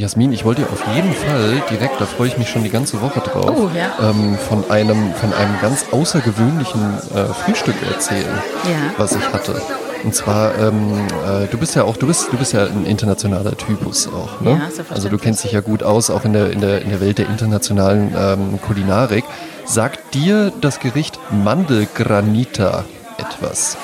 [0.00, 3.02] Jasmin, ich wollte dir auf jeden Fall direkt, da freue ich mich schon die ganze
[3.02, 4.08] Woche drauf, Oh, ja.
[4.08, 6.80] ähm, von einem von einem ganz außergewöhnlichen
[7.14, 8.24] äh, Frühstück erzählen,
[8.64, 8.94] Ja.
[8.96, 9.60] was ich hatte.
[10.02, 13.54] Und zwar, ähm, äh, du bist ja auch, du bist, du bist ja ein internationaler
[13.58, 14.52] Typus auch, ne?
[14.52, 17.02] Ja, also du kennst dich ja gut aus, auch in der in der in der
[17.02, 19.24] Welt der internationalen ähm, Kulinarik.
[19.66, 22.84] Sagt dir das Gericht Mandelgranita
[23.18, 23.76] etwas?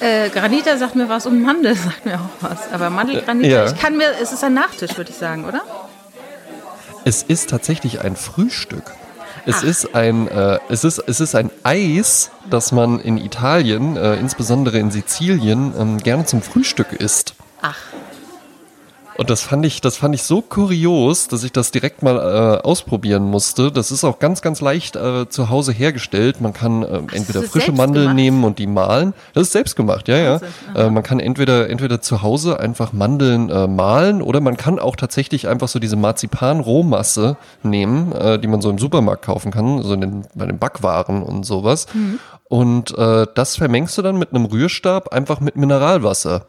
[0.00, 2.72] Äh, Granita sagt mir was und Mandel sagt mir auch was.
[2.72, 3.66] Aber Mandelgranita, Ja.
[3.66, 5.62] ich kann mir, es ist ein Nachtisch, würde ich sagen, oder?
[7.04, 8.92] Es ist tatsächlich ein Frühstück.
[9.46, 9.62] Es Ach.
[9.64, 14.78] ist ein, äh, es ist, es ist ein Eis, das man in Italien, äh, insbesondere
[14.78, 17.34] in Sizilien, ähm, gerne zum Frühstück isst.
[17.60, 17.76] Ach,
[19.16, 22.66] Und das fand ich, das fand ich so kurios, dass ich das direkt mal äh,
[22.66, 23.70] ausprobieren musste.
[23.70, 26.40] Das ist auch ganz, ganz leicht äh, zu Hause hergestellt.
[26.40, 28.16] Man kann äh, entweder frische Mandeln gemacht?
[28.16, 29.14] nehmen und die mahlen.
[29.32, 30.40] Das ist selbst gemacht, ja, ja.
[30.74, 34.96] Äh, man kann entweder, entweder zu Hause einfach Mandeln äh, mahlen oder man kann auch
[34.96, 39.94] tatsächlich einfach so diese Marzipan-Rohmasse nehmen, äh, die man so im Supermarkt kaufen kann, so
[39.94, 41.86] in den, bei den Backwaren und sowas.
[41.94, 42.18] Mhm.
[42.48, 46.46] Und äh, das vermengst du dann mit einem Rührstab einfach mit Mineralwasser.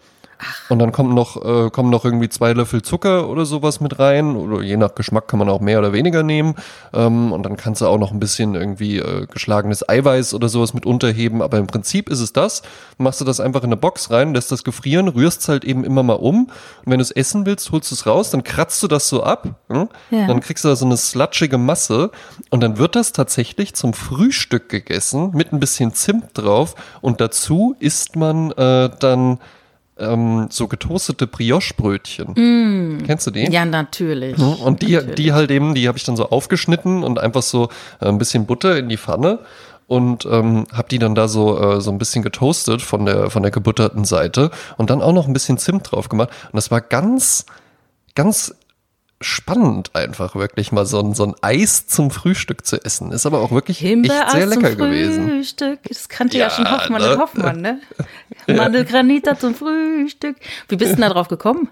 [0.70, 4.36] Und dann kommen noch, äh, kommen noch irgendwie zwei Löffel Zucker oder sowas mit rein.
[4.36, 6.56] Oder je nach Geschmack kann man auch mehr oder weniger nehmen.
[6.94, 10.74] Ähm, und dann kannst du auch noch ein bisschen irgendwie äh, geschlagenes Eiweiß oder sowas
[10.74, 11.42] mit unterheben.
[11.42, 12.64] Aber im Prinzip ist es das.
[12.98, 15.84] Machst du das einfach in eine Box rein, lässt das gefrieren, rührst es halt eben
[15.84, 16.46] immer mal um.
[16.46, 16.52] Und
[16.86, 19.48] wenn du es essen willst, holst du es raus, dann kratzt du das so ab.
[19.70, 19.90] Hm?
[20.12, 20.28] Ja.
[20.28, 22.12] Dann kriegst du da so eine slutschige Masse.
[22.50, 26.76] Und dann wird das tatsächlich zum Frühstück gegessen mit ein bisschen Zimt drauf.
[27.02, 29.40] Und dazu isst man äh, dann
[29.98, 32.34] ähm, so getoastete Brioche-Brötchen.
[33.06, 33.52] Kennst du die?
[33.52, 34.38] ja, natürlich.
[34.38, 35.16] Und die, Natürlich.
[35.16, 37.70] die halt eben, die habe ich dann so aufgeschnitten und einfach so
[38.02, 39.40] äh, ein bisschen Butter in die Pfanne
[39.88, 43.44] und ähm, habe die dann da so äh, so ein bisschen getoastet von der von
[43.44, 46.82] der gebutterten Seite und dann auch noch ein bisschen Zimt drauf gemacht und das war
[46.82, 47.46] ganz
[48.16, 48.56] ganz
[49.26, 53.40] spannend einfach wirklich mal so ein so ein Eis zum Frühstück zu essen ist aber
[53.40, 55.30] auch wirklich echt Himbeereis sehr lecker gewesen.
[55.30, 55.80] Frühstück.
[55.88, 57.12] Das kannte ja, Ja, schon Hoffmann ne?
[57.12, 57.82] und Hoffmann, ne?
[58.48, 60.38] Mandelgranita zum Frühstück.
[60.70, 61.70] Wie bist du denn da drauf gekommen?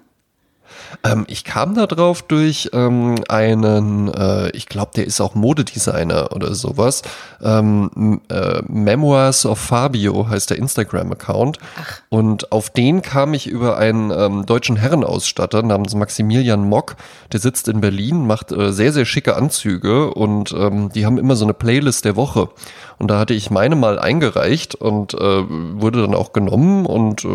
[1.03, 6.31] Ähm, ich kam da drauf durch ähm, einen, äh, ich glaube, der ist auch Modedesigner
[6.33, 7.01] oder sowas.
[7.41, 11.59] Ähm, äh, Memoirs of Fabio heißt der Instagram-Account.
[12.09, 16.95] Und auf den kam ich über einen ähm, deutschen Herrenausstatter namens Maximilian Mock.
[17.31, 21.35] Der sitzt in Berlin, macht äh, sehr, sehr schicke Anzüge und ähm, die haben immer
[21.35, 22.49] so eine Playlist der Woche.
[22.99, 27.27] Und da hatte ich meine mal eingereicht und äh, wurde dann auch genommen und äh,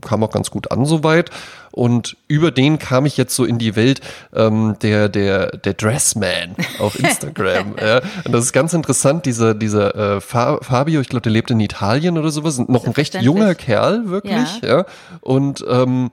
[0.00, 1.30] kam auch ganz gut an soweit.
[1.78, 4.00] Und über den kam ich jetzt so in die Welt
[4.34, 7.76] ähm, der, der, der Dressman auf Instagram.
[7.80, 8.00] ja.
[8.24, 11.60] Und das ist ganz interessant, dieser, dieser äh, Fa Fabio, ich glaube, der lebt in
[11.60, 14.60] Italien oder sowas, noch ein recht junger Kerl, wirklich.
[14.60, 14.86] Ja.
[15.20, 16.10] Und ähm,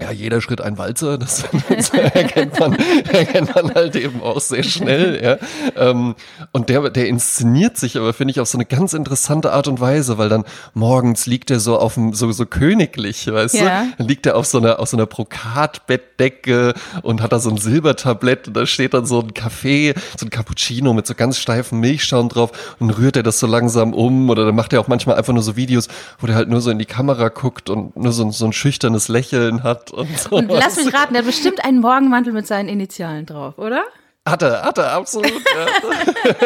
[0.00, 2.76] ja, jeder Schritt ein Walzer, das, das erkennt, man,
[3.12, 5.20] erkennt man halt eben auch sehr schnell.
[5.22, 5.36] Ja.
[5.76, 6.14] Ähm,
[6.52, 9.80] und der, der inszeniert sich aber, finde ich, auf so eine ganz interessante Art und
[9.80, 10.44] Weise, weil dann
[10.74, 13.82] morgens liegt er so auf dem, so, so königlich, weißt Ja.
[13.84, 13.92] du?
[13.98, 17.56] Dann liegt er auf so einer, auf so einer Brokatbettdecke und hat da so ein
[17.56, 21.80] Silbertablett und da steht dann so ein Kaffee, so ein Cappuccino mit so ganz steifem
[21.80, 25.16] Milchschaum drauf und rührt er das so langsam um oder dann macht er auch manchmal
[25.16, 25.88] einfach nur so Videos,
[26.18, 29.08] wo der halt nur so in die Kamera guckt und nur so, so ein schüchternes
[29.08, 30.36] Lächeln hat und so.
[30.36, 33.82] Und lass mich raten, der hat bestimmt einen Morgenmantel mit seinen Initialen drauf, oder?
[34.26, 35.32] Hat er, hat er, absolut.
[35.32, 35.66] Ja.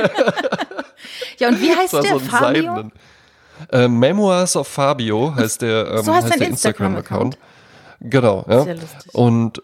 [1.38, 2.62] Ja, und wie heißt der so Fabio?
[2.74, 2.92] Seidenen.
[3.72, 7.34] Äh, Memoirs of Fabio heißt der, ähm, So heißt heißt der Instagram-Account?
[7.34, 7.38] Instagram-Account.
[8.00, 8.62] Genau, ja.
[8.62, 9.14] Sehr lustig.
[9.14, 9.62] Und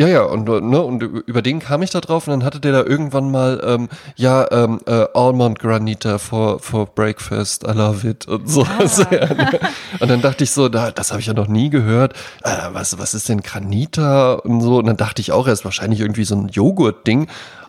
[0.00, 2.70] ja, ja, und, ne, und über den kam ich da drauf und dann hatte der
[2.70, 8.28] da irgendwann mal, ähm, ja, ähm, äh, Almond Granita for, for breakfast, I love it
[8.28, 8.62] und so.
[8.62, 8.78] Ah.
[9.10, 9.58] Ja, ne?
[9.98, 12.12] Und dann dachte ich so, da, das habe ich ja noch nie gehört.
[12.44, 14.78] Äh, was, was ist denn Granita und so?
[14.78, 17.28] Und dann dachte ich auch erst wahrscheinlich irgendwie so ein Joghurt-Ding.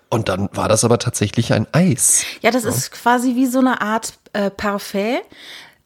[0.09, 2.25] Und dann war das aber tatsächlich ein Eis.
[2.41, 5.21] Ja, das ist quasi wie so eine Art äh, Parfait.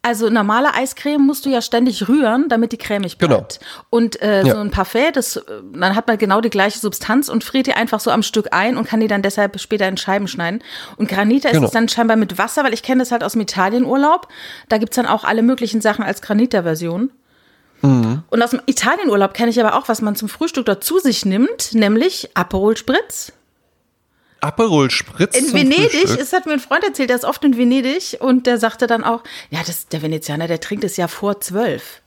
[0.04, 3.36] Also normale Eiscreme musst du ja ständig rühren, damit die cremig Genau.
[3.38, 3.58] bleibt.
[3.88, 4.54] Und äh, Ja.
[4.54, 5.42] so ein Parfait, das, äh,
[5.72, 8.76] dann hat man genau die gleiche Substanz und friert die einfach so am Stück ein
[8.76, 10.62] und kann die dann deshalb später in Scheiben schneiden.
[10.96, 11.66] Und Granita ist Genau.
[11.66, 14.28] es dann scheinbar mit Wasser, weil ich kenne das halt aus dem Italienurlaub.
[14.68, 17.10] Da gibt's dann auch alle möglichen Sachen als Granita-Version.
[17.80, 18.22] Mhm.
[18.30, 21.72] Und aus dem Italienurlaub kenne ich aber auch, was man zum Frühstück dazu sich nimmt,
[21.74, 23.32] nämlich Aperol Spritz.
[24.44, 28.18] Aperol Spritz In Venedig, es hat mir ein Freund erzählt, der ist oft in Venedig
[28.20, 32.00] und der sagte dann auch, ja, das, der Venezianer, der trinkt es ja vor zwölf.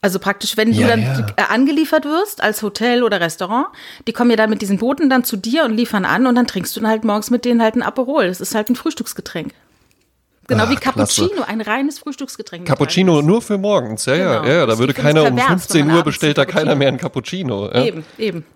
[0.00, 1.26] Also praktisch, wenn du Ja, dann ja.
[1.36, 3.66] äh, angeliefert wirst als Hotel oder Restaurant,
[4.06, 6.46] die kommen ja dann mit diesen Booten dann zu dir und liefern an und dann
[6.46, 8.28] trinkst du dann halt morgens mit denen halt ein Aperol.
[8.28, 9.52] Das ist halt ein Frühstücksgetränk.
[10.46, 11.22] Genau Ach, wie klasse.
[11.22, 12.66] Cappuccino, ein reines Frühstücksgetränk.
[12.66, 14.48] Cappuccino nur für morgens, ja, ja, Genau.
[14.48, 14.60] ja.
[14.60, 16.98] Da Das würde keiner um pervers, wenn 15 man Uhr bestellt da keiner mehr einen
[16.98, 17.66] Cappuccino.
[17.66, 17.84] Ja.
[17.84, 18.46] Eben, eben.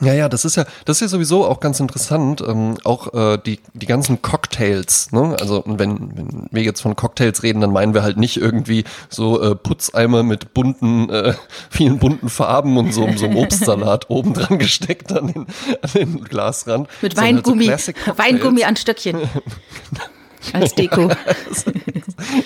[0.00, 2.42] Ja, ja, das ist ja, das ist ja sowieso auch ganz interessant.
[2.46, 5.12] Ähm, auch äh, die, die ganzen Cocktails.
[5.12, 5.36] Ne?
[5.40, 9.40] Also wenn, wenn wir jetzt von Cocktails reden, dann meinen wir halt nicht irgendwie so
[9.40, 11.34] äh, Putzeimer mit bunten, äh,
[11.70, 15.46] vielen bunten Farben und so, so einem Obstsalat oben dran gesteckt an den,
[15.82, 16.88] an den Glasrand.
[17.00, 19.18] Mit Weingummi, halt so Weingummi an Stöckchen.
[20.52, 21.10] Als Deko.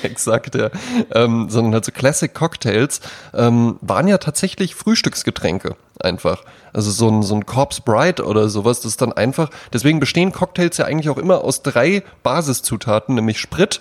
[0.05, 0.71] Exakt, ja.
[1.13, 3.01] Ähm, sondern halt so Classic Cocktails
[3.35, 6.45] ähm, waren ja tatsächlich Frühstücksgetränke einfach.
[6.73, 10.33] Also so ein, so ein Corpse Bride oder sowas, das ist dann einfach, deswegen bestehen
[10.33, 13.81] Cocktails ja eigentlich auch immer aus drei Basiszutaten, nämlich Sprit,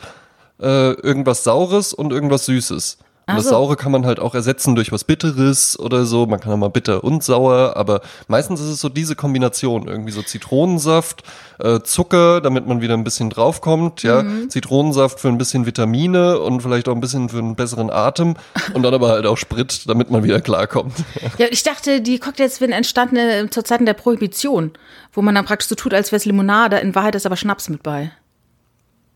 [0.60, 2.98] äh, irgendwas Saures und irgendwas Süßes.
[3.30, 6.26] Und das Saure kann man halt auch ersetzen durch was Bitteres oder so.
[6.28, 9.88] Man kann auch mal bitter und sauer, aber meistens ist es so diese Kombination.
[9.88, 11.24] Irgendwie so Zitronensaft,
[11.60, 14.24] äh, Zucker, damit man wieder ein bisschen draufkommt, ja.
[14.24, 14.50] Mhm.
[14.50, 18.36] Zitronensaft für ein bisschen Vitamine und vielleicht auch ein bisschen für einen besseren Atem
[18.74, 20.94] und dann aber halt auch Sprit, damit man wieder klarkommt.
[21.38, 24.72] Ja, ich dachte, die Cocktails werden entstanden äh, zur Zeiten der Prohibition,
[25.12, 26.78] wo man dann praktisch so tut, als wäre es Limonade.
[26.78, 28.10] In Wahrheit ist aber Schnaps mit bei.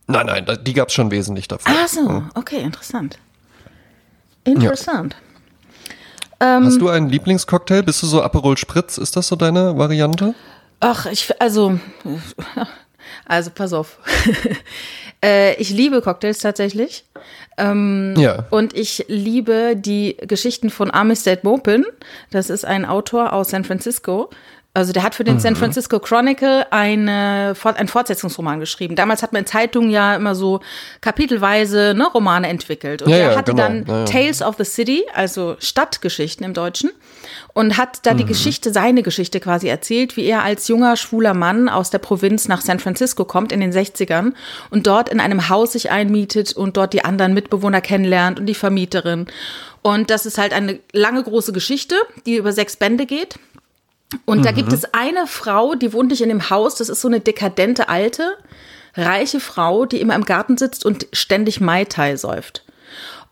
[0.07, 1.73] Nein, nein, die gab es schon wesentlich davor.
[1.73, 3.17] Ach so, okay, interessant.
[4.43, 5.15] Interessant.
[6.41, 6.57] Ja.
[6.57, 7.83] Ähm, Hast du einen Lieblingscocktail?
[7.83, 8.97] Bist du so Aperol Spritz?
[8.97, 10.33] Ist das so deine Variante?
[10.79, 11.79] Ach, ich, also,
[13.25, 13.99] also pass auf.
[15.23, 17.05] äh, ich liebe Cocktails tatsächlich.
[17.57, 18.47] Ähm, ja.
[18.49, 21.85] Und ich liebe die Geschichten von Armistead Maupin.
[22.31, 24.31] Das ist ein Autor aus San Francisco.
[24.73, 25.39] Also der hat für den mhm.
[25.41, 28.95] San Francisco Chronicle eine, einen Fortsetzungsroman geschrieben.
[28.95, 30.62] Damals hat man in Zeitungen ja immer so
[31.01, 33.01] kapitelweise ne, Romane entwickelt.
[33.01, 33.63] Und ja, er hatte genau.
[33.63, 34.06] dann ja, ja.
[34.06, 36.91] Tales of the City, also Stadtgeschichten im Deutschen,
[37.53, 38.19] und hat da mhm.
[38.19, 42.47] die Geschichte, seine Geschichte quasi erzählt, wie er als junger, schwuler Mann aus der Provinz
[42.47, 44.31] nach San Francisco kommt in den 60ern
[44.69, 48.56] und dort in einem Haus sich einmietet und dort die anderen Mitbewohner kennenlernt und die
[48.56, 49.27] Vermieterin.
[49.81, 51.95] Und das ist halt eine lange, große Geschichte,
[52.25, 53.38] die über sechs Bände geht.
[54.25, 54.43] Und mhm.
[54.43, 57.19] da gibt es eine Frau, die wohnt nicht in dem Haus, das ist so eine
[57.19, 58.37] dekadente alte,
[58.95, 62.63] reiche Frau, die immer im Garten sitzt und ständig Mai Tai säuft.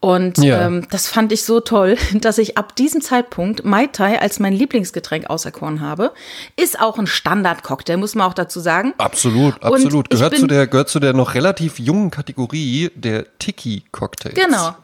[0.01, 0.65] Und ja.
[0.65, 4.53] ähm, das fand ich so toll, dass ich ab diesem Zeitpunkt Mai Tai als mein
[4.53, 6.13] Lieblingsgetränk auserkoren habe.
[6.55, 8.93] Ist auch ein Standard-Cocktail, muss man auch dazu sagen.
[8.97, 10.09] Absolut, absolut.
[10.09, 14.35] Gehört zu, der, gehört zu der noch relativ jungen Kategorie der Tiki-Cocktails.
[14.35, 14.75] Genau.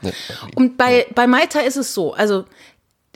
[0.56, 2.44] Und bei, bei Mai Tai ist es so, also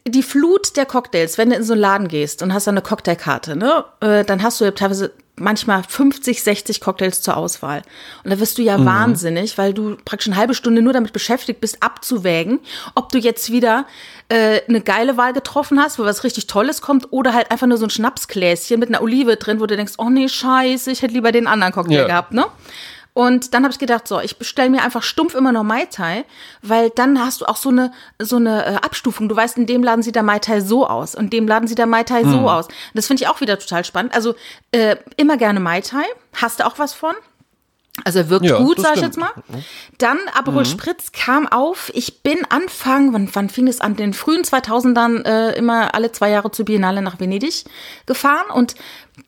[0.08, 2.82] die Flut der Cocktails, wenn du in so einen Laden gehst und hast da eine
[2.82, 7.82] Cocktailkarte, ne, äh, dann hast du ja teilweise manchmal 50, 60 Cocktails zur Auswahl.
[8.24, 8.86] Und da wirst du ja mhm.
[8.86, 12.60] wahnsinnig, weil du praktisch eine halbe Stunde nur damit beschäftigt bist, abzuwägen,
[12.96, 13.86] ob du jetzt wieder
[14.28, 17.78] äh, eine geile Wahl getroffen hast, wo was richtig Tolles kommt, oder halt einfach nur
[17.78, 21.14] so ein Schnapsgläschen mit einer Olive drin, wo du denkst, oh nee, scheiße, ich hätte
[21.14, 22.08] lieber den anderen Cocktail ja.
[22.08, 22.46] gehabt, ne?
[23.20, 26.24] Und dann habe ich gedacht, so, ich bestelle mir einfach stumpf immer noch Mai Tai,
[26.62, 29.28] weil dann hast du auch so eine so eine äh, Abstufung.
[29.28, 31.80] Du weißt, in dem Laden sieht der Mai Tai so aus und dem Laden sieht
[31.80, 32.32] der Mai Tai hm.
[32.32, 32.70] so aus.
[32.94, 34.16] Das finde ich auch wieder total spannend.
[34.16, 34.36] Also
[34.72, 36.06] äh, immer gerne Mai Tai.
[36.34, 37.14] Hast du auch was von?
[38.06, 39.32] Also er wirkt ja, gut, sag ich jetzt mal.
[39.98, 40.68] Dann Aperol mhm.
[40.68, 41.92] Spritz kam auf.
[41.94, 43.96] Ich bin Anfang, wann, wann fing es an?
[43.96, 47.66] Den frühen 2000ern äh, immer alle zwei Jahre zur Biennale nach Venedig
[48.06, 48.76] gefahren und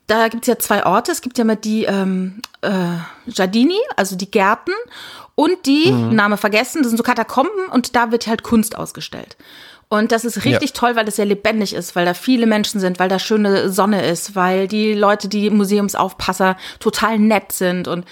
[0.07, 1.11] da gibt es ja zwei Orte.
[1.11, 2.71] Es gibt ja mal die ähm, äh,
[3.27, 4.71] Giardini, also die Gärten
[5.35, 6.15] und die, mhm.
[6.15, 9.37] Name vergessen, das sind so Katakomben und da wird halt Kunst ausgestellt.
[9.91, 10.75] Und das ist richtig ja.
[10.75, 14.05] toll, weil es sehr lebendig ist, weil da viele Menschen sind, weil da schöne Sonne
[14.05, 17.89] ist, weil die Leute, die Museumsaufpasser total nett sind.
[17.89, 18.05] Und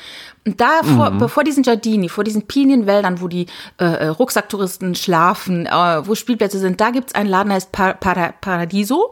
[0.43, 1.19] da, vor, mhm.
[1.19, 3.45] bevor diesen Giardini, vor diesen Pinienwäldern, wo die
[3.79, 5.71] äh, äh, Rucksacktouristen schlafen, äh,
[6.05, 9.11] wo Spielplätze sind, da gibt's einen Laden, der heißt Par Par Paradiso.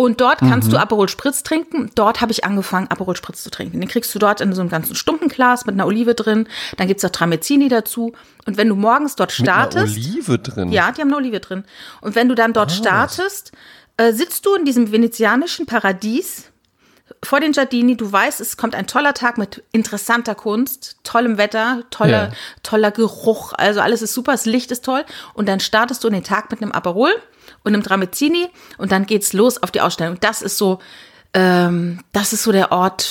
[0.00, 0.74] Und dort kannst mhm.
[0.74, 1.90] du Aperol Spritz trinken.
[1.96, 3.80] Dort habe ich angefangen, Aperol Spritz zu trinken.
[3.80, 6.46] Den kriegst du dort in so einem ganzen Stumpenglas mit einer Olive drin.
[6.76, 8.12] Dann gibt's auch Tramezzini dazu.
[8.46, 9.96] Und wenn du morgens dort startest.
[9.96, 10.70] Mit einer Olive drin?
[10.70, 11.64] Ja, die haben eine Olive drin.
[12.00, 12.74] Und wenn du dann dort ah.
[12.74, 13.50] startest,
[13.96, 16.44] äh, sitzt du in diesem venezianischen Paradies
[17.24, 21.82] vor den Giardini, du weißt, es kommt ein toller Tag mit interessanter Kunst, tollem Wetter,
[21.90, 22.32] toller, ja.
[22.62, 25.04] toller Geruch, also alles ist super, das Licht ist toll.
[25.34, 27.10] Und dann startest du den Tag mit einem Aperol
[27.64, 28.48] und einem Tramezzini
[28.78, 30.18] und dann geht's los auf die Ausstellung.
[30.20, 30.78] Das ist so
[31.34, 33.02] ähm, das ist so der Ort,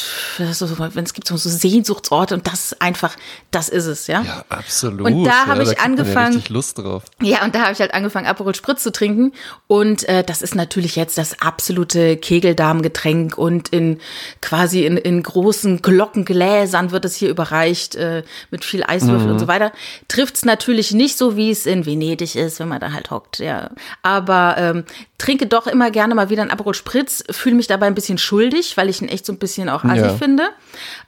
[0.51, 3.15] so, wenn es gibt so, so Sehnsuchtsorte und das ist einfach,
[3.51, 4.24] das ist es, ja.
[4.24, 5.05] Ja, absolut.
[5.05, 6.39] Und da habe ja, ich angefangen.
[6.39, 7.03] Ja, Lust drauf.
[7.21, 9.33] Ja, und da habe ich halt angefangen, Aperol Spritz zu trinken
[9.67, 14.00] und äh, das ist natürlich jetzt das absolute Kegeldamengetränk und in
[14.41, 19.33] quasi in, in großen Glockengläsern wird es hier überreicht äh, mit viel Eiswürfel mhm.
[19.33, 19.71] und so weiter.
[20.07, 23.69] Trifft's natürlich nicht so, wie es in Venedig ist, wenn man da halt hockt, ja.
[24.01, 24.86] Aber ähm,
[25.19, 28.17] trinke doch immer gerne mal wieder einen Aperol Spritz, fühle mich dabei ein bisschen bisschen
[28.17, 30.13] schuldig, weil ich ihn echt so ein bisschen auch assi ja.
[30.13, 30.49] finde.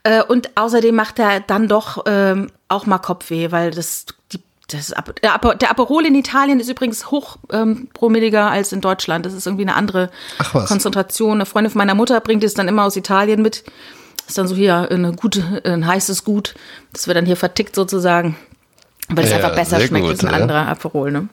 [0.03, 4.94] Äh, und außerdem macht er dann doch ähm, auch mal Kopfweh, weil das die das
[5.24, 9.25] der, Aper, der Aperol in Italien ist übrigens hochpromilliger ähm, als in Deutschland.
[9.25, 10.12] Das ist irgendwie eine andere
[10.51, 11.38] Konzentration.
[11.38, 13.63] Eine Freundin von meiner Mutter bringt es dann immer aus Italien mit.
[14.18, 16.53] Das ist dann so hier eine gute, ein heißes Gut.
[16.94, 18.36] Das wird dann hier vertickt sozusagen.
[19.08, 20.39] Weil es ja, einfach besser schmeckt gut, als ein ja.
[20.39, 21.29] anderer Aperol, ne?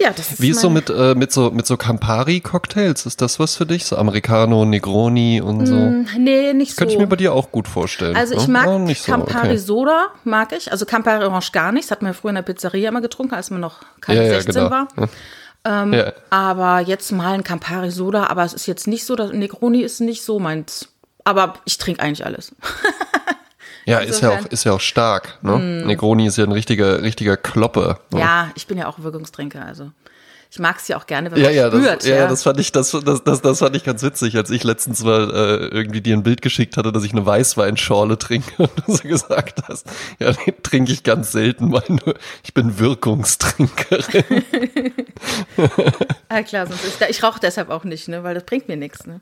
[0.00, 3.04] Ja, das ist Wie ist so mit, äh, mit so mit so Campari-Cocktails?
[3.04, 3.84] Ist das was für dich?
[3.84, 5.74] So Americano, Negroni und so?
[5.74, 6.76] Mm, nee, nicht so.
[6.76, 8.16] Könnte ich mir bei dir auch gut vorstellen.
[8.16, 8.52] Also ich ne?
[8.52, 9.88] mag oh, Campari so, okay.
[9.88, 10.70] Soda, mag ich.
[10.70, 11.86] Also Campari Orange gar nicht.
[11.86, 14.54] Das hat man früher in der Pizzeria immer getrunken, als man noch keine ja, 16
[14.54, 14.70] genau.
[14.70, 14.88] war.
[15.64, 16.12] Ähm, ja.
[16.30, 20.00] Aber jetzt mal ein Campari Soda, aber es ist jetzt nicht so, dass Negroni ist
[20.00, 20.88] nicht so meins.
[21.24, 22.54] Aber ich trinke eigentlich alles.
[23.88, 25.38] Ja, ist ja, auch, ist ja auch stark.
[25.40, 25.56] Ne?
[25.56, 25.86] Mm.
[25.86, 27.98] Negroni ist ja ein richtiger, richtiger Kloppe.
[28.12, 28.20] Ne?
[28.20, 29.92] Ja, ich bin ja auch Wirkungstrinker, also.
[30.50, 32.00] Ich mag es ja auch gerne, wenn man ja, ja, spürt.
[32.00, 34.50] Das, ja, ja, das fand ich, das, das, das, das fand ich ganz witzig, als
[34.50, 38.50] ich letztens mal äh, irgendwie dir ein Bild geschickt hatte, dass ich eine Weißweinschorle trinke
[38.62, 39.86] und du so gesagt hast,
[40.18, 42.14] ja, den trinke ich ganz selten, weil nur,
[42.44, 44.44] ich bin Wirkungstrinkerin.
[46.30, 49.06] ja klar, sonst ist, ich rauche deshalb auch nicht, ne, weil das bringt mir nichts,
[49.06, 49.20] ne.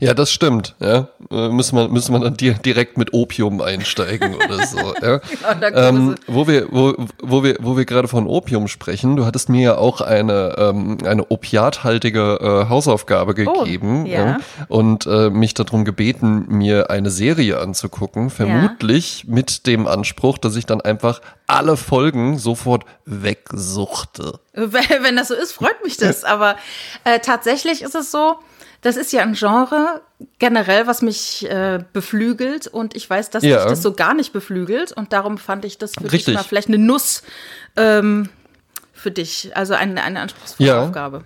[0.00, 0.74] Ja, das stimmt.
[0.80, 4.76] Ja, äh, müssen wir müssen wir dann direkt mit Opium einsteigen oder so.
[5.02, 5.20] Ja.
[5.60, 9.62] ähm, wo wir wo, wo wir wo wir gerade von Opium sprechen, du hattest mir
[9.62, 14.26] ja auch eine ähm, eine opiathaltige äh, Hausaufgabe oh, gegeben oh, ja.
[14.26, 14.38] ja.
[14.68, 19.34] und äh, mich darum gebeten, mir eine Serie anzugucken, vermutlich ja.
[19.34, 24.40] mit dem Anspruch, dass ich dann einfach alle Folgen sofort wegsuchte.
[24.52, 26.24] Wenn das so ist, freut mich das.
[26.24, 26.56] Aber
[27.04, 28.36] äh, tatsächlich ist es so
[28.86, 30.00] das ist ja ein Genre
[30.38, 33.56] generell, was mich äh, beflügelt und ich weiß, dass ja.
[33.56, 36.26] dich das so gar nicht beflügelt und darum fand ich das für Richtig.
[36.26, 37.24] dich mal vielleicht eine Nuss
[37.74, 38.28] ähm,
[38.92, 40.80] für dich, also eine, eine anspruchsvolle ja.
[40.84, 41.24] Aufgabe.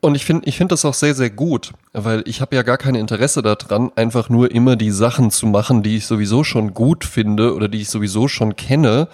[0.00, 2.78] Und ich finde ich finde das auch sehr, sehr gut, weil ich habe ja gar
[2.78, 7.04] kein Interesse daran, einfach nur immer die Sachen zu machen, die ich sowieso schon gut
[7.04, 9.06] finde oder die ich sowieso schon kenne,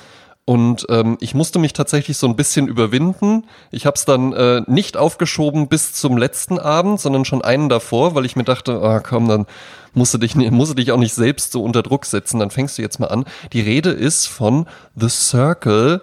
[0.44, 3.44] und ähm, ich musste mich tatsächlich so ein bisschen überwinden.
[3.70, 8.16] Ich habe es dann äh, nicht aufgeschoben bis zum letzten Abend, sondern schon einen davor,
[8.16, 9.46] weil ich mir dachte, ah, komm, dann
[9.94, 12.40] musst du, dich, musst du dich auch nicht selbst so unter Druck setzen.
[12.40, 13.24] Dann fängst du jetzt mal an.
[13.52, 16.02] Die Rede ist von The Circle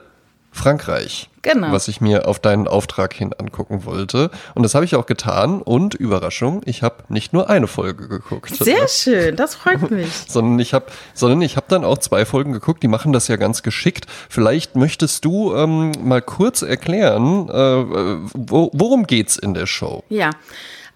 [0.60, 1.30] Frankreich.
[1.42, 1.72] Genau.
[1.72, 4.30] Was ich mir auf deinen Auftrag hin angucken wollte.
[4.56, 5.62] Und das habe ich auch getan.
[5.62, 8.54] Und Überraschung, ich habe nicht nur eine Folge geguckt.
[8.54, 10.12] Sehr schön, das freut mich.
[10.28, 12.84] sondern ich habe, sondern ich habe dann auch zwei Folgen geguckt.
[12.84, 14.06] Die machen das ja ganz geschickt.
[14.30, 20.04] Vielleicht möchtest du ähm, mal kurz erklären, äh, wo, worum geht's in der Show?
[20.10, 20.32] Ja.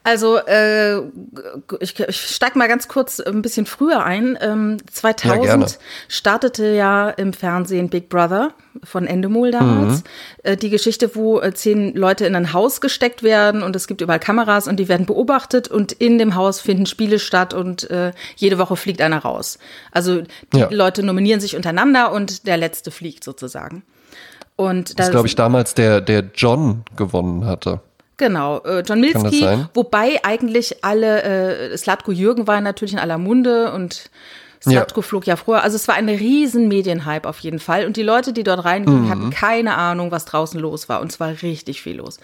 [0.06, 0.98] Also äh,
[1.80, 4.38] ich, ich steige mal ganz kurz ein bisschen früher ein.
[4.42, 5.78] Ähm, 2000 ja,
[6.10, 8.52] startete ja im Fernsehen Big Brother
[8.84, 10.00] von Endemol damals.
[10.00, 10.08] Mhm.
[10.44, 14.02] Äh, die Geschichte, wo äh, zehn Leute in ein Haus gesteckt werden und es gibt
[14.02, 18.12] überall Kameras und die werden beobachtet und in dem Haus finden Spiele statt und äh,
[18.36, 19.58] jede Woche fliegt einer raus.
[19.92, 20.68] Also die ja.
[20.70, 23.84] Leute nominieren sich untereinander und der letzte fliegt sozusagen.
[24.58, 27.80] Und das, glaube ich, damals der, der John gewonnen hatte.
[28.18, 33.72] Genau, äh, John Milski, wobei eigentlich alle, äh, Slatko Jürgen war natürlich in aller Munde
[33.72, 34.10] und
[34.64, 35.08] Slatko ja.
[35.08, 35.62] flog ja früher.
[35.62, 37.86] Also es war ein riesen Medienhype auf jeden Fall.
[37.86, 39.10] Und die Leute, die dort reingingen, mhm.
[39.10, 41.02] hatten keine Ahnung, was draußen los war.
[41.02, 42.20] Und zwar richtig viel los.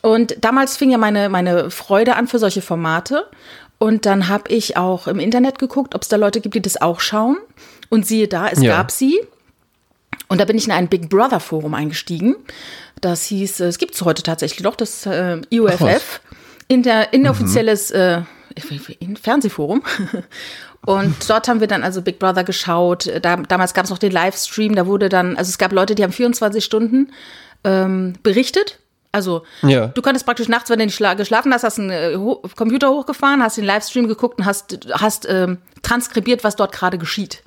[0.00, 3.26] Und damals fing ja meine, meine Freude an für solche Formate.
[3.78, 6.80] Und dann habe ich auch im Internet geguckt, ob es da Leute gibt, die das
[6.80, 7.36] auch schauen.
[7.88, 8.76] Und siehe da, es ja.
[8.76, 9.20] gab sie.
[10.28, 12.36] Und da bin ich in ein Big Brother Forum eingestiegen.
[13.00, 16.20] Das hieß, es gibt es heute tatsächlich noch, das äh, IOFF,
[16.68, 17.96] inter, inoffizielles mhm.
[17.96, 19.82] äh, Fernsehforum.
[20.86, 23.10] Und dort haben wir dann also Big Brother geschaut.
[23.20, 26.02] Da, damals gab es noch den Livestream, da wurde dann, also es gab Leute, die
[26.02, 27.12] haben 24 Stunden
[27.64, 28.78] ähm, berichtet.
[29.12, 29.88] Also ja.
[29.88, 32.16] du konntest praktisch nachts, wenn du nicht geschlafen hast, hast einen äh,
[32.54, 37.42] Computer hochgefahren, hast den Livestream geguckt und hast, hast ähm, transkribiert, was dort gerade geschieht.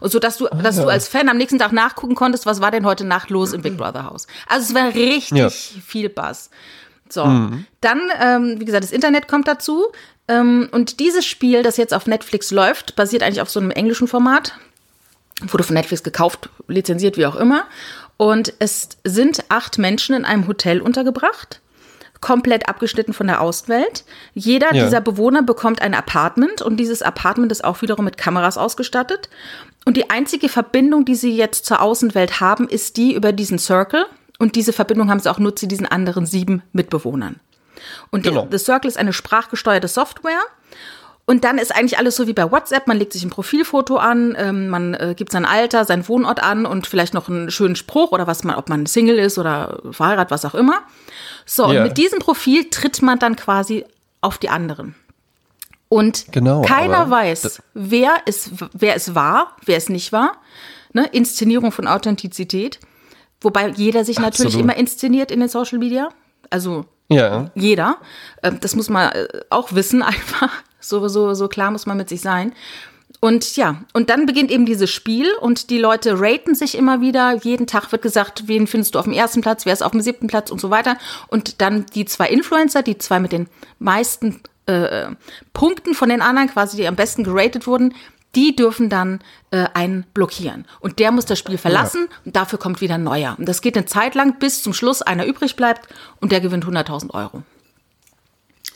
[0.00, 0.84] Und so dass du, ah, dass ja.
[0.84, 3.62] du als Fan am nächsten Tag nachgucken konntest, was war denn heute Nacht los im
[3.62, 4.26] Big Brother Haus.
[4.48, 5.48] Also es war richtig ja.
[5.50, 6.50] viel Bass.
[7.08, 7.66] So, mhm.
[7.80, 9.86] dann, ähm, wie gesagt, das Internet kommt dazu.
[10.28, 14.08] Ähm, und dieses Spiel, das jetzt auf Netflix läuft, basiert eigentlich auf so einem englischen
[14.08, 14.54] Format.
[15.42, 17.64] Wurde von Netflix gekauft, lizenziert, wie auch immer.
[18.16, 21.60] Und es sind acht Menschen in einem Hotel untergebracht
[22.20, 24.04] komplett abgeschnitten von der Außenwelt.
[24.34, 24.84] Jeder ja.
[24.84, 29.28] dieser Bewohner bekommt ein Apartment und dieses Apartment ist auch wiederum mit Kameras ausgestattet.
[29.84, 34.06] Und die einzige Verbindung, die sie jetzt zur Außenwelt haben, ist die über diesen Circle.
[34.38, 37.40] Und diese Verbindung haben sie auch nur zu diesen anderen sieben Mitbewohnern.
[38.10, 38.48] Und genau.
[38.50, 40.40] The Circle ist eine sprachgesteuerte Software.
[41.28, 42.86] Und dann ist eigentlich alles so wie bei WhatsApp.
[42.86, 46.66] Man legt sich ein Profilfoto an, ähm, man äh, gibt sein Alter, seinen Wohnort an
[46.66, 50.30] und vielleicht noch einen schönen Spruch oder was man, ob man Single ist oder verheiratet,
[50.30, 50.82] was auch immer.
[51.44, 51.80] So, ja.
[51.80, 53.84] und mit diesem Profil tritt man dann quasi
[54.20, 54.94] auf die anderen.
[55.88, 60.32] Und genau, keiner weiß, wer es, wer es war, wer es nicht war.
[60.92, 61.06] ne?
[61.12, 62.78] Inszenierung von Authentizität.
[63.40, 64.38] Wobei jeder sich Absolut.
[64.38, 66.08] natürlich immer inszeniert in den Social Media.
[66.50, 67.50] Also Ja.
[67.54, 67.98] jeder.
[68.42, 70.50] Ähm, Das muss man äh, auch wissen, einfach.
[70.80, 72.52] So, so, so klar muss man mit sich sein.
[73.20, 77.34] Und ja, und dann beginnt eben dieses Spiel und die Leute raten sich immer wieder.
[77.42, 80.00] Jeden Tag wird gesagt, wen findest du auf dem ersten Platz, wer ist auf dem
[80.00, 80.98] siebten Platz und so weiter.
[81.28, 85.06] Und dann die zwei Influencer, die zwei mit den meisten äh,
[85.52, 87.94] Punkten von den anderen, quasi die am besten geratet wurden,
[88.34, 90.66] die dürfen dann äh, einen blockieren.
[90.80, 93.34] Und der muss das Spiel verlassen und dafür kommt wieder ein neuer.
[93.38, 95.88] Und das geht eine Zeit lang, bis zum Schluss einer übrig bleibt
[96.20, 97.42] und der gewinnt 100.000 Euro.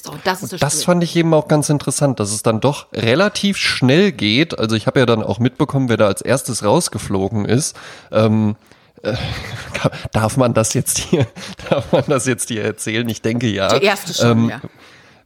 [0.02, 2.87] So, das ist das, Das fand ich eben auch ganz interessant, dass es dann doch
[2.92, 4.59] relativ schnell geht.
[4.59, 7.76] Also ich habe ja dann auch mitbekommen, wer da als erstes rausgeflogen ist.
[8.12, 8.57] Ähm,
[9.02, 9.14] äh,
[10.12, 11.26] darf man das jetzt hier,
[11.71, 13.09] darf man das jetzt hier erzählen?
[13.09, 13.78] Ich denke ja.
[13.78, 14.61] Die erste schon, Ähm, ja.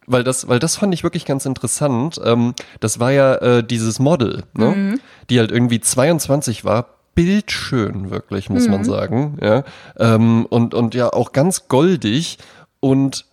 [0.06, 2.20] Weil das, weil das fand ich wirklich ganz interessant.
[2.22, 4.66] Ähm, das war ja äh, dieses Model, ne?
[4.66, 5.00] Mhm.
[5.30, 6.88] die halt irgendwie 22 war.
[7.14, 8.70] Bildschön, wirklich, muss Mhm.
[8.70, 9.38] man sagen.
[9.40, 9.62] Ja?
[9.98, 12.38] Ähm, und, und ja auch ganz goldig
[12.80, 13.24] und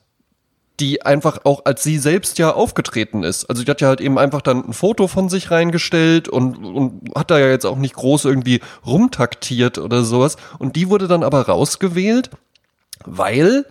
[0.81, 3.45] die einfach auch als sie selbst ja aufgetreten ist.
[3.45, 7.15] Also die hat ja halt eben einfach dann ein Foto von sich reingestellt und, und
[7.15, 10.37] hat da ja jetzt auch nicht groß irgendwie rumtaktiert oder sowas.
[10.57, 12.31] Und die wurde dann aber rausgewählt,
[13.05, 13.65] weil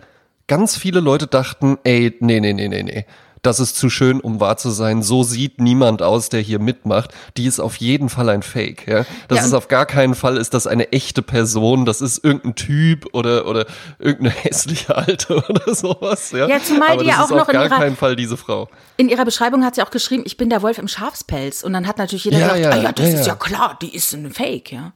[0.47, 3.05] ganz viele Leute dachten, ey, nee, nee, nee, nee, nee.
[3.43, 5.01] Das ist zu schön, um wahr zu sein.
[5.01, 7.11] So sieht niemand aus, der hier mitmacht.
[7.37, 8.87] Die ist auf jeden Fall ein Fake.
[8.87, 9.03] Ja?
[9.29, 11.85] Das Ja, ist auf gar keinen Fall ist das eine echte Person.
[11.85, 13.65] Das ist irgendein Typ oder oder
[13.97, 16.29] irgendeine hässliche Alte oder sowas.
[16.31, 18.37] Ja, Ja, zumal Aber die ja auch noch auf in gar ihrer- keinen Fall diese
[18.37, 18.69] Frau.
[18.97, 21.63] In ihrer Beschreibung hat sie auch geschrieben, ich bin der Wolf im Schafspelz.
[21.63, 23.33] Und dann hat natürlich jeder ja, ah ja, das ist ja.
[23.33, 24.93] ja klar, die ist ein Fake, ja.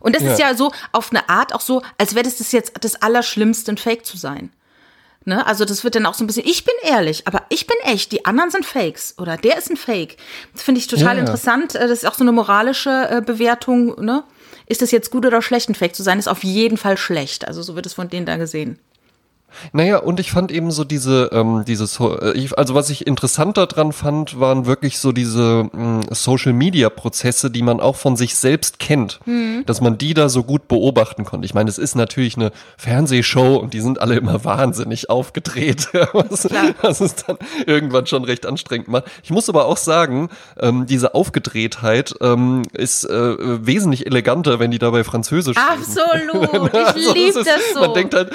[0.00, 2.72] Und das ist ja so auf eine Art auch so, als wäre das das jetzt
[2.80, 4.50] das Allerschlimmste, ein Fake zu sein.
[5.26, 5.46] Ne?
[5.46, 8.12] Also das wird dann auch so ein bisschen, ich bin ehrlich, aber ich bin echt,
[8.12, 10.16] die anderen sind Fakes oder der ist ein Fake.
[10.52, 11.20] Das finde ich total Ja, ja.
[11.20, 11.74] interessant.
[11.74, 13.98] Äh, Das ist auch so eine moralische äh, Bewertung.
[14.04, 14.22] Ne?
[14.66, 16.18] Ist das jetzt gut oder schlecht, ein Fake zu sein?
[16.18, 17.46] Ist auf jeden Fall schlecht.
[17.48, 18.78] Also so wird es von denen da gesehen.
[19.72, 23.66] Naja, und ich fand eben so diese, ähm, dieses, äh, ich, also was ich interessanter
[23.66, 29.20] dran fand, waren wirklich so diese mh, Social-Media-Prozesse, die man auch von sich selbst kennt,
[29.66, 31.46] dass man die da so gut beobachten konnte.
[31.46, 36.48] Ich meine, es ist natürlich eine Fernsehshow und die sind alle immer wahnsinnig aufgedreht, was,
[36.82, 37.36] was es dann
[37.66, 39.04] irgendwann schon recht anstrengend macht.
[39.22, 43.34] Ich muss aber auch sagen, ähm, diese Aufgedrehtheit ähm, ist äh,
[43.66, 45.82] wesentlich eleganter, wenn die dabei Französisch reden.
[45.82, 47.80] Absolut, ich Also es liebe ist- das so.
[47.80, 48.30] Man denkt halt,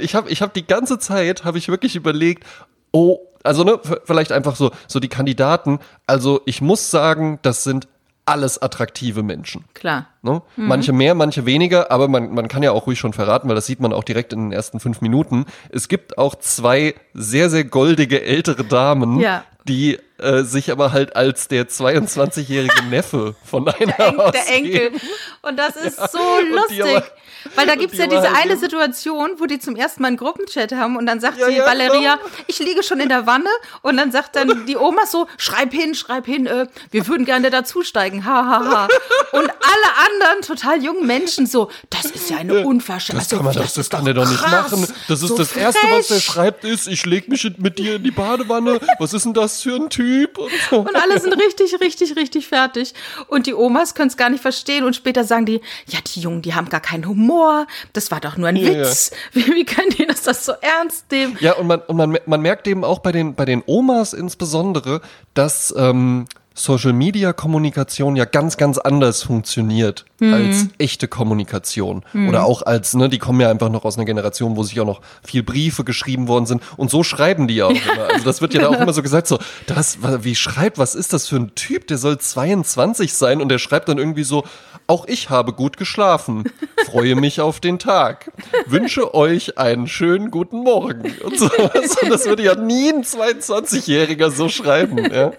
[0.00, 2.44] ich habe ich hab die ganze Zeit, habe ich wirklich überlegt,
[2.92, 7.88] oh, also ne, vielleicht einfach so, so die Kandidaten, also ich muss sagen, das sind
[8.28, 9.64] alles attraktive Menschen.
[9.72, 10.06] Klar.
[10.22, 10.42] Ne?
[10.56, 13.66] Manche mehr, manche weniger, aber man, man kann ja auch ruhig schon verraten, weil das
[13.66, 15.46] sieht man auch direkt in den ersten fünf Minuten.
[15.70, 19.44] Es gibt auch zwei sehr, sehr goldige ältere Damen, Ja.
[19.68, 24.48] die äh, sich aber halt als der 22-jährige Neffe von einer der, Enkel, der.
[24.54, 25.00] Enkel.
[25.42, 26.80] Und das ist so und die lustig.
[26.96, 27.06] aber-
[27.54, 30.08] Weil da und gibt's die ja diese halt eine Situation, wo die zum ersten Mal
[30.08, 32.28] einen Gruppenchat haben und dann sagt Ja, sie, ja, Valeria, genau.
[32.48, 33.50] ich liege schon in der Wanne
[33.82, 37.50] und dann sagt dann die Oma so, schreib hin, schreib hin, äh, wir würden gerne
[37.50, 38.88] dazusteigen, ha, ha, ha.
[39.32, 43.30] Und alle anderen total jungen Menschen so, das ist ja eine Unverschämtheit.
[43.30, 44.86] Das kann man, das, das kann er doch nicht machen.
[45.08, 46.24] Das ist so das Erste, was er frech.
[46.24, 48.80] schreibt, ist, ich leg mich mit dir in die Badewanne.
[48.98, 50.05] Was ist denn das für ein Typ?
[50.38, 50.80] Und so.
[50.80, 52.94] Und alle sind richtig, richtig, richtig fertig.
[53.28, 54.84] Und die Omas können es gar nicht verstehen.
[54.84, 57.66] Und später sagen die, ja, die Jungen, die haben gar keinen Humor.
[57.92, 59.10] Das war doch nur ein Ja, Witz.
[59.32, 61.36] Wie, wie können die das, das so ernst nehmen?
[61.40, 65.00] Ja, und man, und man, man merkt eben auch bei den, bei den Omas insbesondere,
[65.34, 72.02] dass ähm, Social Media Kommunikation ja ganz, ganz anders funktioniert als echte Kommunikation.
[72.28, 74.86] Oder auch als, ne, die kommen ja einfach noch aus einer Generation, wo sich auch
[74.86, 76.62] noch viel Briefe geschrieben worden sind.
[76.76, 78.08] Und so schreiben die ja auch immer.
[78.12, 81.12] Also das wird ja da auch immer so gesagt, so, das, wie schreibt, was ist
[81.12, 81.86] das für ein Typ?
[81.88, 84.44] Der soll 22 sein und der schreibt dann irgendwie so,
[84.86, 86.44] auch ich habe gut geschlafen.
[86.86, 88.30] Freue mich auf den Tag.
[88.66, 91.12] Wünsche euch einen schönen guten Morgen.
[91.24, 91.96] Und sowas.
[92.00, 95.12] Und das würde ja nie ein 22-Jähriger so schreiben.
[95.12, 95.32] Ja.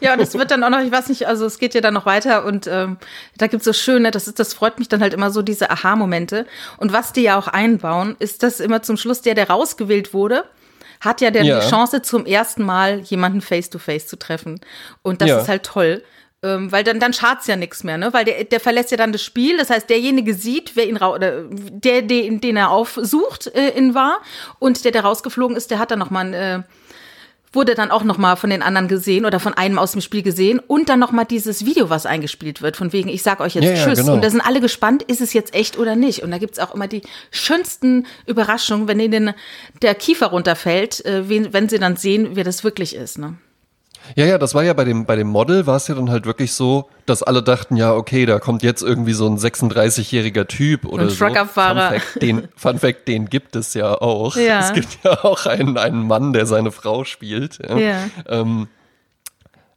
[0.00, 1.94] Ja, und es wird dann auch noch, ich weiß nicht, also es geht ja dann
[1.94, 2.98] noch weiter und ähm,
[3.38, 6.46] da gibt's so schöne, das ist, das freut mich dann halt immer so, diese Aha-Momente.
[6.76, 10.44] Und was die ja auch einbauen, ist, dass immer zum Schluss der, der rausgewählt wurde,
[11.00, 11.60] hat ja dann Ja.
[11.60, 14.60] die Chance, zum ersten Mal jemanden face-to-face zu treffen.
[15.02, 15.40] Und das Ja.
[15.40, 16.02] ist halt toll.
[16.42, 18.12] Ähm, weil dann, dann schad's ja nichts mehr, ne?
[18.12, 19.56] Weil der, der verlässt ja dann das Spiel.
[19.56, 24.18] Das heißt, derjenige sieht, wer ihn oder der, den, den er aufsucht, äh, in war.
[24.58, 26.62] Und der, der rausgeflogen ist, der hat dann nochmal äh,
[27.56, 30.22] wurde dann auch noch mal von den anderen gesehen oder von einem aus dem Spiel
[30.22, 33.56] gesehen und dann noch mal dieses Video, was eingespielt wird, von wegen, ich sag euch
[33.56, 33.98] jetzt Ja, ja, Tschüss.
[33.98, 34.14] genau.
[34.14, 36.22] Und da sind alle gespannt, ist es jetzt echt oder nicht.
[36.22, 39.34] Und da gibt's auch immer die schönsten Überraschungen, wenn ihnen
[39.82, 43.18] der Kiefer runterfällt, äh, wen, wenn sie dann sehen, wer das wirklich ist.
[43.18, 43.34] Ne?
[44.14, 46.26] Ja, ja, das war ja bei dem, bei dem Model war es ja dann halt
[46.26, 50.84] wirklich so, dass alle dachten, ja, okay, da kommt jetzt irgendwie so ein 36-jähriger Typ
[50.84, 51.24] oder ein so.
[51.24, 51.90] Truckerfahrer.
[51.90, 54.36] Fun Fact, den, Fun Fact, den gibt es ja auch.
[54.36, 54.60] Ja.
[54.60, 57.58] Es gibt ja auch einen, einen Mann, der seine Frau spielt.
[57.66, 57.78] Ja.
[57.78, 57.98] Ja.
[58.28, 58.68] Ähm,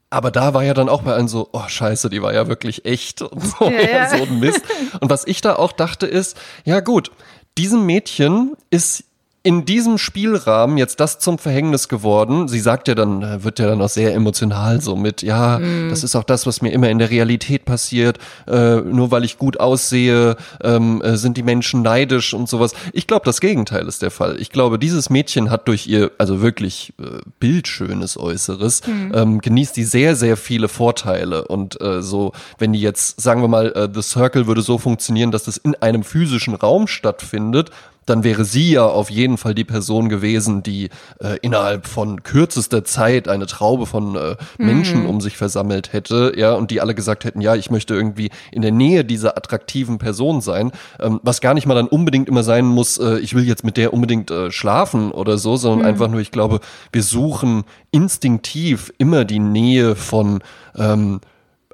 [0.10, 2.86] aber da war ja dann auch bei allen so, oh scheiße, die war ja wirklich
[2.86, 4.10] echt und so, ja.
[4.18, 4.62] so ein Mist.
[5.00, 7.12] Und was ich da auch dachte ist, ja gut,
[7.58, 9.04] diesem Mädchen ist
[9.50, 12.48] in diesem Spielrahmen jetzt das zum Verhängnis geworden.
[12.48, 15.60] Sie sagt ja dann, äh, wird ja dann auch sehr emotional so mit, ja,
[15.90, 18.20] das ist auch das, was mir immer in der Realität passiert.
[18.46, 22.74] Äh, nur weil ich gut aussehe, ähm, äh, sind die Menschen neidisch und sowas.
[22.94, 24.40] Ich glaube, das Gegenteil ist der Fall.
[24.40, 29.84] Ich glaube, dieses Mädchen hat durch ihr, also wirklich äh, bildschönes Äußeres, ähm, genießt die
[29.84, 31.48] sehr, sehr viele Vorteile.
[31.48, 35.32] Und äh, so, wenn die jetzt, sagen wir mal, äh, The Circle würde so funktionieren,
[35.32, 37.72] dass das in einem physischen Raum stattfindet,
[38.10, 42.84] dann wäre sie ja auf jeden Fall die Person gewesen, die äh, innerhalb von kürzester
[42.84, 47.26] Zeit eine Traube von äh, Menschen um sich versammelt hätte, ja, und die alle gesagt
[47.26, 51.54] hätten, ja, ich möchte irgendwie in der Nähe dieser attraktiven Person sein, ähm, was gar
[51.54, 54.52] nicht mal dann unbedingt immer sein muss, äh, ich will jetzt mit der unbedingt äh,
[54.52, 56.60] schlafen oder so, sondern einfach nur, ich glaube,
[56.92, 60.40] wir suchen instinktiv immer die Nähe von
[60.76, 61.22] ähm,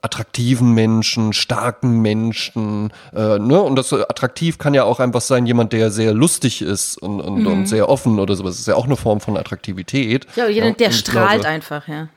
[0.06, 3.62] attraktiven Menschen, starken Menschen, äh, ne?
[3.62, 7.20] Und das äh, attraktiv kann ja auch einfach sein, jemand, der sehr lustig ist und,
[7.20, 8.54] und, und sehr offen oder sowas.
[8.54, 10.28] Das ist ja auch eine Form von Attraktivität.
[10.36, 12.08] Ja, jeder, Ja, der und strahlt glaube- einfach, ja.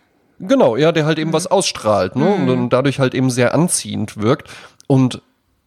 [0.40, 2.29] Genau, ja, der halt eben was ausstrahlt, ne?
[2.33, 4.48] Und dann dadurch halt eben sehr anziehend wirkt.
[4.87, 5.20] Und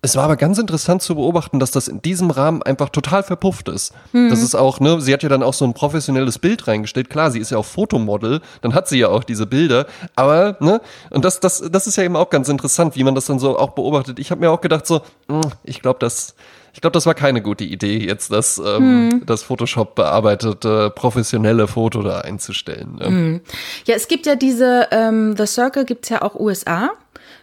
[0.03, 3.69] es war aber ganz interessant zu beobachten, dass das in diesem Rahmen einfach total verpufft
[3.69, 3.93] ist.
[4.29, 7.09] Das ist auch, ne, sie hat ja dann auch so ein professionelles Bild reingestellt.
[7.09, 9.85] Klar, sie ist ja auch Fotomodel, dann hat sie ja auch diese Bilder,
[10.15, 13.25] aber, ne, und das, das, das ist ja eben auch ganz interessant, wie man das
[13.25, 14.17] dann so auch beobachtet.
[14.17, 16.35] Ich habe mir auch gedacht, so, hm, ich glaube, das.
[16.73, 22.01] Ich glaube, das war keine gute Idee, jetzt das, ähm, das Photoshop bearbeitete professionelle Foto
[22.01, 22.95] da einzustellen.
[22.97, 23.41] Ne?
[23.83, 26.91] Ja, es gibt ja diese, ähm, The Circle gibt's ja auch USA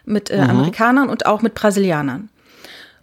[0.07, 2.31] mit äh, Amerikanern und auch mit Brasilianern.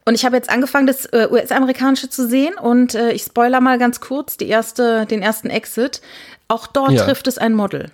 [0.07, 3.79] Und ich habe jetzt angefangen, das äh, US-amerikanische zu sehen und äh, ich spoiler mal
[3.79, 6.01] ganz kurz die erste, den ersten Exit.
[6.47, 7.03] Auch dort Ja.
[7.05, 7.91] trifft es ein Model.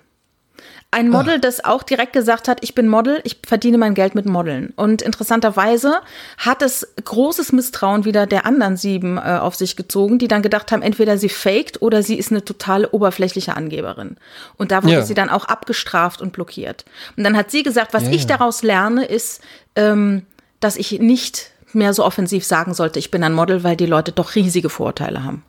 [0.93, 4.25] Ein Model, das auch direkt gesagt hat, ich bin Model, ich verdiene mein Geld mit
[4.25, 4.73] Modeln.
[4.75, 6.01] Und interessanterweise
[6.37, 10.69] hat es großes Misstrauen wieder der anderen sieben äh, auf sich gezogen, die dann gedacht
[10.73, 14.17] haben, entweder sie faked oder sie ist eine totale oberflächliche Angeberin.
[14.57, 15.01] Und da wurde Ja.
[15.03, 16.83] sie dann auch abgestraft und blockiert.
[17.15, 19.39] Und dann hat sie gesagt, was Ja, ich daraus lerne, ist,
[19.77, 20.25] ähm,
[20.59, 24.11] dass ich nicht mehr so offensiv sagen sollte, ich bin ein Model, weil die Leute
[24.11, 25.43] doch riesige Vorurteile haben.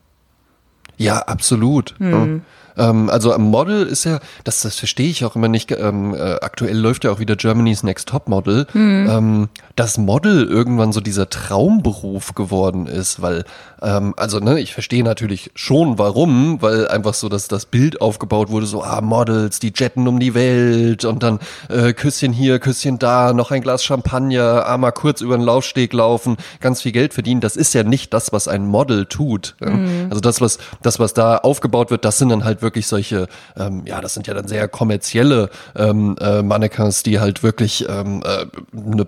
[0.96, 1.94] Ja, absolut.
[1.98, 2.42] Hm.
[2.76, 5.70] Ähm, also am Model ist ja, das, das verstehe ich auch immer nicht.
[5.72, 8.66] Ähm, äh, aktuell läuft ja auch wieder Germany's Next Top Model.
[8.72, 9.08] Hm.
[9.08, 13.44] Ähm, dass Model irgendwann so dieser Traumberuf geworden ist, weil,
[13.80, 18.50] ähm, also ne, ich verstehe natürlich schon, warum, weil einfach so, dass das Bild aufgebaut
[18.50, 22.98] wurde, so ah Models, die jetten um die Welt und dann äh, Küsschen hier, Küsschen
[22.98, 27.14] da, noch ein Glas Champagner, ah, mal kurz über den Laufsteg laufen, ganz viel Geld
[27.14, 27.40] verdienen.
[27.40, 29.56] Das ist ja nicht das, was ein Model tut.
[29.60, 29.72] ja.
[30.10, 33.82] Also das, was das, was da aufgebaut wird, das sind dann halt wirklich solche, ähm,
[33.86, 38.46] ja, das sind ja dann sehr kommerzielle ähm, äh, Mannequins, die halt wirklich ähm, äh,
[38.76, 39.06] eine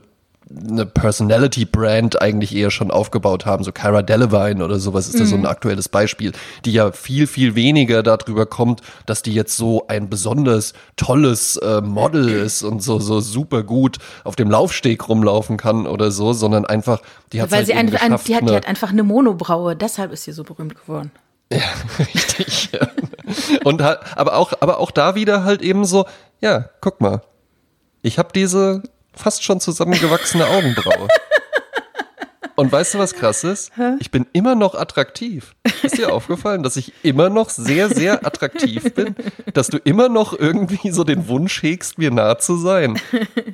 [0.57, 5.37] eine Personality-Brand eigentlich eher schon aufgebaut haben, so Cara Delevingne oder sowas ist da so
[5.37, 6.33] ein aktuelles Beispiel,
[6.65, 11.81] die ja viel, viel weniger darüber kommt, dass die jetzt so ein besonders tolles äh,
[11.81, 16.65] Model ist und so, so super gut auf dem Laufsteg rumlaufen kann oder so, sondern
[16.67, 17.01] einfach,
[17.33, 19.75] die hat Weil halt sie ein, ein, die, hat, die eine- hat einfach eine Monobraue,
[19.75, 21.11] deshalb ist sie so berühmt geworden.
[21.99, 22.44] Richtig.
[23.65, 26.07] Und halt, aber auch, aber auch da wieder halt eben so,
[26.41, 27.23] ja, guck mal,
[28.03, 28.83] ich habe diese
[29.15, 31.09] fast schon zusammengewachsene Augenbraue.
[32.57, 33.73] Und weißt du, was krass ist?
[33.99, 35.57] Ich bin immer noch attraktiv.
[35.83, 39.17] Ist dir aufgefallen, dass ich immer noch sehr, sehr attraktiv bin?
[39.53, 43.01] Dass du immer noch irgendwie so den Wunsch hegst, mir nah zu sein?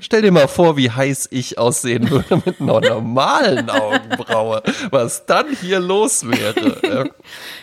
[0.01, 4.63] Stell dir mal vor, wie heiß ich aussehen würde mit einer normalen Augenbraue.
[4.91, 6.77] Was dann hier los wäre.
[6.83, 7.05] Ja.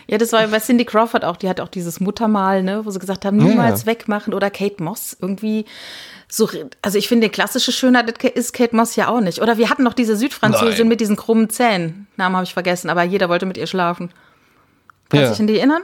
[0.08, 3.00] Ja, das war bei Cindy Crawford auch, die hat auch dieses Muttermal, ne, wo sie
[3.00, 5.66] gesagt haben, niemals wegmachen oder Kate Moss irgendwie
[6.30, 6.50] so,
[6.82, 9.42] also ich finde, klassische Schönheit ist Kate Moss ja auch nicht.
[9.42, 10.88] Oder wir hatten noch diese Südfranzösin Nein.
[10.90, 12.08] mit diesen krummen Zähnen.
[12.18, 14.10] Namen habe ich vergessen, aber jeder wollte mit ihr schlafen.
[15.10, 15.30] Kannst du Ja.
[15.32, 15.82] dich an die erinnern?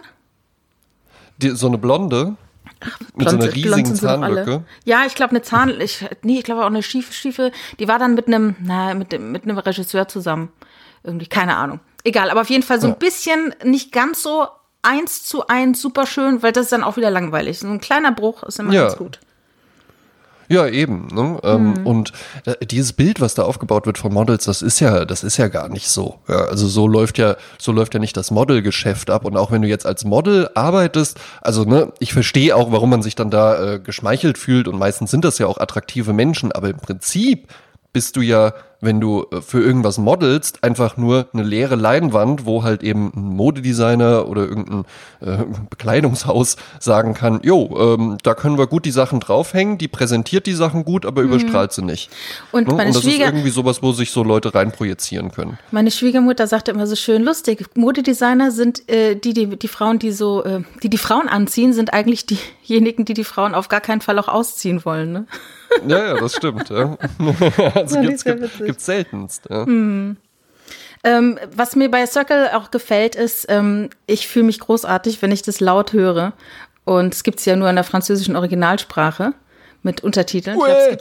[1.38, 2.36] Die, so eine Blonde
[3.15, 3.95] mit so Blond- einer blond riesigen.
[3.95, 4.63] Zahnlücke.
[4.84, 7.97] Ja, ich glaube eine Zahn, ich, nee, ich glaube auch eine schiefe, schiefe, die war
[7.99, 10.51] dann mit einem, na, mit, dem- mit einem Regisseur zusammen.
[11.03, 11.79] Irgendwie, keine Ahnung.
[12.03, 12.95] Egal, aber auf jeden Fall so ein Ja.
[12.99, 14.47] bisschen nicht ganz so
[14.82, 17.60] eins zu eins super schön, weil das ist dann auch wieder langweilig.
[17.60, 18.84] So ein kleiner Bruch ist immer Ja.
[18.84, 19.19] ganz gut.
[20.49, 21.08] Ja, eben.
[21.13, 21.39] Ne?
[21.43, 21.86] Mhm.
[21.86, 22.13] Und
[22.45, 25.47] äh, dieses Bild, was da aufgebaut wird von Models, das ist ja, das ist ja
[25.47, 26.19] gar nicht so.
[26.27, 29.25] Ja, also so läuft ja, so läuft ja nicht das Modelgeschäft ab.
[29.25, 33.01] Und auch wenn du jetzt als Model arbeitest, also ne, ich verstehe auch, warum man
[33.01, 34.67] sich dann da äh, geschmeichelt fühlt.
[34.67, 36.51] Und meistens sind das ja auch attraktive Menschen.
[36.51, 37.47] Aber im Prinzip
[37.93, 38.53] bist du ja
[38.84, 43.36] wenn du äh, für irgendwas modelst, einfach nur eine leere Leinwand, wo halt eben ein
[43.36, 44.86] Modedesigner oder irgendein
[45.22, 50.46] äh, Bekleidungshaus sagen kann, jo, ähm, da können wir gut die Sachen draufhängen, die präsentiert
[50.46, 51.30] die Sachen gut, aber mhm.
[51.30, 52.10] überstrahlt sie nicht.
[52.52, 52.74] Und, ne?
[52.74, 55.58] meine Und das ist irgendwie sowas, wo sich so Leute reinprojizieren können.
[55.72, 60.12] Meine Schwiegermutter sagte immer so schön lustig, Modedesigner sind äh, die, die, die Frauen, die
[60.12, 64.02] so, äh, die die Frauen anziehen, sind eigentlich diejenigen, die die Frauen auf gar keinen
[64.02, 65.26] Fall auch ausziehen wollen, ne?
[65.88, 66.69] Ja, ja, das stimmt.
[66.69, 66.98] Ja.
[67.76, 69.44] also ja, gibt's, gibt, gibt's seltenst.
[69.50, 69.66] Ja.
[69.66, 70.18] Mhm.
[71.04, 75.42] Ähm, was mir bei Circle auch gefällt, ist, ähm, ich fühle mich großartig, wenn ich
[75.42, 76.34] das laut höre.
[76.86, 79.34] Und es gibt es ja nur in der französischen Originalsprache
[79.84, 80.58] mit Untertiteln.
[80.58, 80.98] Ouais.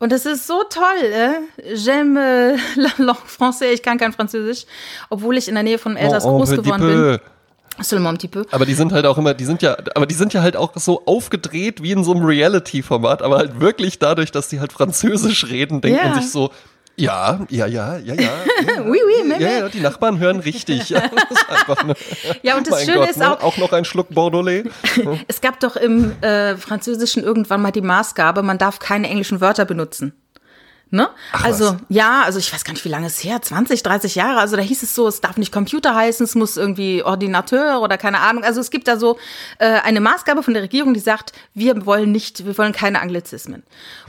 [0.00, 0.84] Und das ist so toll.
[1.02, 1.74] Äh?
[1.74, 3.72] J'aime la langue française.
[3.72, 4.66] Ich kann kein Französisch,
[5.08, 7.20] obwohl ich in der Nähe von Elsass oh, groß geworden bin.
[8.52, 10.72] Aber die sind halt auch immer, die sind ja, aber die sind ja halt auch
[10.76, 15.48] so aufgedreht wie in so einem Reality-Format, aber halt wirklich dadurch, dass die halt Französisch
[15.48, 16.10] reden, denkt yeah.
[16.10, 16.50] man sich so,
[16.96, 18.30] ja, ja, ja, ja, ja.
[18.84, 20.94] oui, oui, mais, ja, ja, die Nachbarn hören richtig.
[22.42, 23.38] Ja, und das Schöne Gott, ist auch.
[23.38, 23.42] Ne?
[23.42, 24.64] Auch noch ein Schluck Bordelais.
[25.28, 29.64] es gab doch im äh, Französischen irgendwann mal die Maßgabe, man darf keine englischen Wörter
[29.64, 30.12] benutzen.
[30.90, 31.08] Ne?
[31.32, 31.76] Ach, also was?
[31.88, 34.38] ja, also ich weiß gar nicht, wie lange es her, 20, 30 Jahre.
[34.38, 37.98] Also da hieß es so, es darf nicht Computer heißen, es muss irgendwie Ordinateur oder
[37.98, 38.44] keine Ahnung.
[38.44, 39.18] Also es gibt da so
[39.58, 43.64] äh, eine Maßgabe von der Regierung, die sagt, wir wollen nicht, wir wollen keine Anglizismen.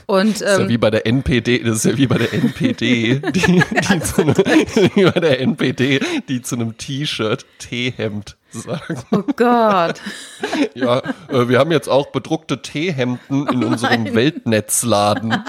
[0.07, 2.33] Und, ähm, das ist ja wie bei der NPD, das ist ja wie bei der
[2.33, 4.35] NPD, die, die zu einem,
[4.95, 8.99] wie bei der NPD, die zu einem T-Shirt T-Hemd sagen.
[9.11, 10.01] Oh Gott.
[10.73, 15.43] ja, äh, wir haben jetzt auch bedruckte T-Hemden in oh unserem Weltnetzladen.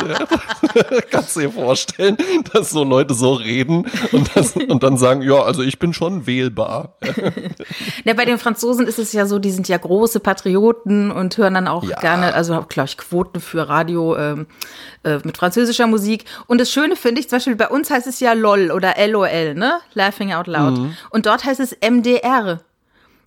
[1.11, 2.17] Kannst du dir vorstellen,
[2.53, 6.27] dass so Leute so reden und, das, und dann sagen, ja, also ich bin schon
[6.27, 6.97] wählbar.
[8.05, 11.55] ja, bei den Franzosen ist es ja so, die sind ja große Patrioten und hören
[11.55, 11.99] dann auch ja.
[12.01, 14.47] gerne, also glaube ich, Quoten für Radio ähm,
[15.05, 16.25] äh, mit französischer Musik.
[16.47, 19.55] Und das Schöne finde ich, zum Beispiel bei uns heißt es ja LOL oder LOL,
[19.55, 19.81] ne?
[19.95, 20.79] Laughing Out Loud.
[20.79, 20.97] Mhm.
[21.11, 22.61] Und dort heißt es MDR.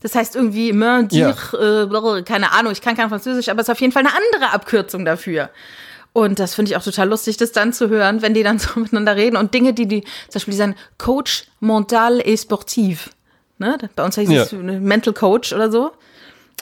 [0.01, 2.17] Das heißt irgendwie main dire, ja.
[2.17, 4.53] äh, keine Ahnung, ich kann kein Französisch, aber es ist auf jeden Fall eine andere
[4.53, 5.49] Abkürzung dafür.
[6.13, 8.69] Und das finde ich auch total lustig, das dann zu hören, wenn die dann so
[8.79, 13.09] miteinander reden und Dinge, die die, zum Beispiel die sagen Coach mental et sportiv.
[13.57, 13.77] Ne?
[13.95, 14.57] Bei uns heißt es ja.
[14.57, 15.91] Mental Coach oder so.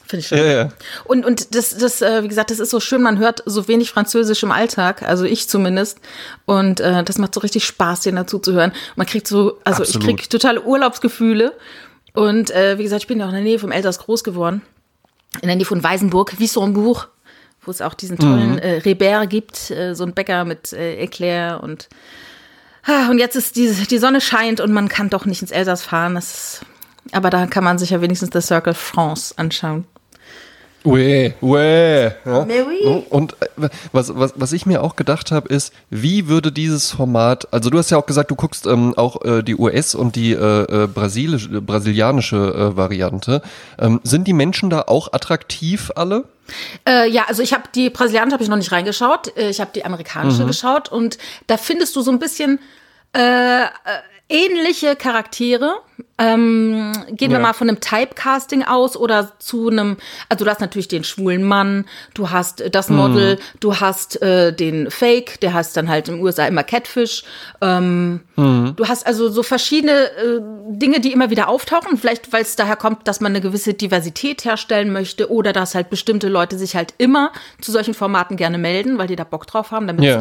[0.08, 0.38] Finde ich schön.
[0.38, 0.70] Ja, ja.
[1.04, 3.92] Und, und das, das, äh, wie gesagt, das ist so schön, man hört so wenig
[3.92, 6.00] Französisch im Alltag, also ich zumindest.
[6.46, 8.72] Und äh, das macht so richtig Spaß, denen dazu zu hören.
[8.96, 10.08] Man kriegt so, also Absolut.
[10.10, 11.54] ich kriege totale Urlaubsgefühle.
[12.18, 14.64] Und äh, wie gesagt, ich bin ja auch in der Nähe vom Elsass groß geworden.
[15.44, 17.12] In der Nähe von Weißenburg, Wissembourg,
[17.62, 18.58] wo es auch diesen tollen mhm.
[18.58, 21.90] äh, Rebert gibt, äh, so ein Bäcker mit äh, Eclair und
[22.88, 25.84] ah, und jetzt ist die, die Sonne scheint und man kann doch nicht ins Elsass
[25.84, 26.16] fahren.
[26.16, 26.62] Das ist,
[27.12, 29.86] aber da kann man sich ja wenigstens das Circle France anschauen.
[30.88, 32.16] Ouais, ouais.
[32.24, 32.46] Ja.
[32.48, 33.04] Oui.
[33.10, 37.52] Und äh, was, was, was ich mir auch gedacht habe, ist, wie würde dieses Format,
[37.54, 40.32] also du hast ja auch gesagt, du guckst ähm, auch äh, die US und die
[40.32, 43.42] äh, äh, brasilische, brasilianische äh, Variante.
[43.78, 46.24] Ähm, sind die Menschen da auch attraktiv alle?
[46.88, 49.36] Äh, ja, also ich habe die brasilianische habe ich noch nicht reingeschaut.
[49.36, 50.48] Äh, ich habe die amerikanische mhm.
[50.48, 52.60] geschaut und da findest du so ein bisschen
[53.12, 53.66] äh,
[54.30, 55.76] ähnliche Charaktere.
[56.20, 57.38] Ähm, gehen ja.
[57.38, 59.98] wir mal von einem Typecasting aus oder zu einem,
[60.30, 61.86] also du hast natürlich den schwulen Mann,
[62.16, 63.40] du hast das Model, mhm.
[63.60, 67.24] du hast äh, den Fake, der heißt dann halt im USA immer Catfish.
[67.62, 68.74] Ähm, mhm.
[68.76, 72.78] Du hast also so verschiedene äh, Dinge, die immer wieder auftauchen, vielleicht weil es daher
[72.78, 76.96] kommt, dass man eine gewisse Diversität herstellen möchte oder dass halt bestimmte Leute sich halt
[76.98, 80.20] immer zu solchen Formaten gerne melden, weil die da Bock drauf haben, damit ja.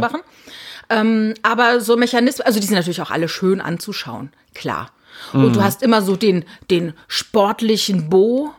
[0.88, 4.90] Ähm, aber so Mechanismen, also die sind natürlich auch alle schön anzuschauen, klar.
[5.32, 5.44] Mhm.
[5.44, 8.52] Und du hast immer so den, den sportlichen Bo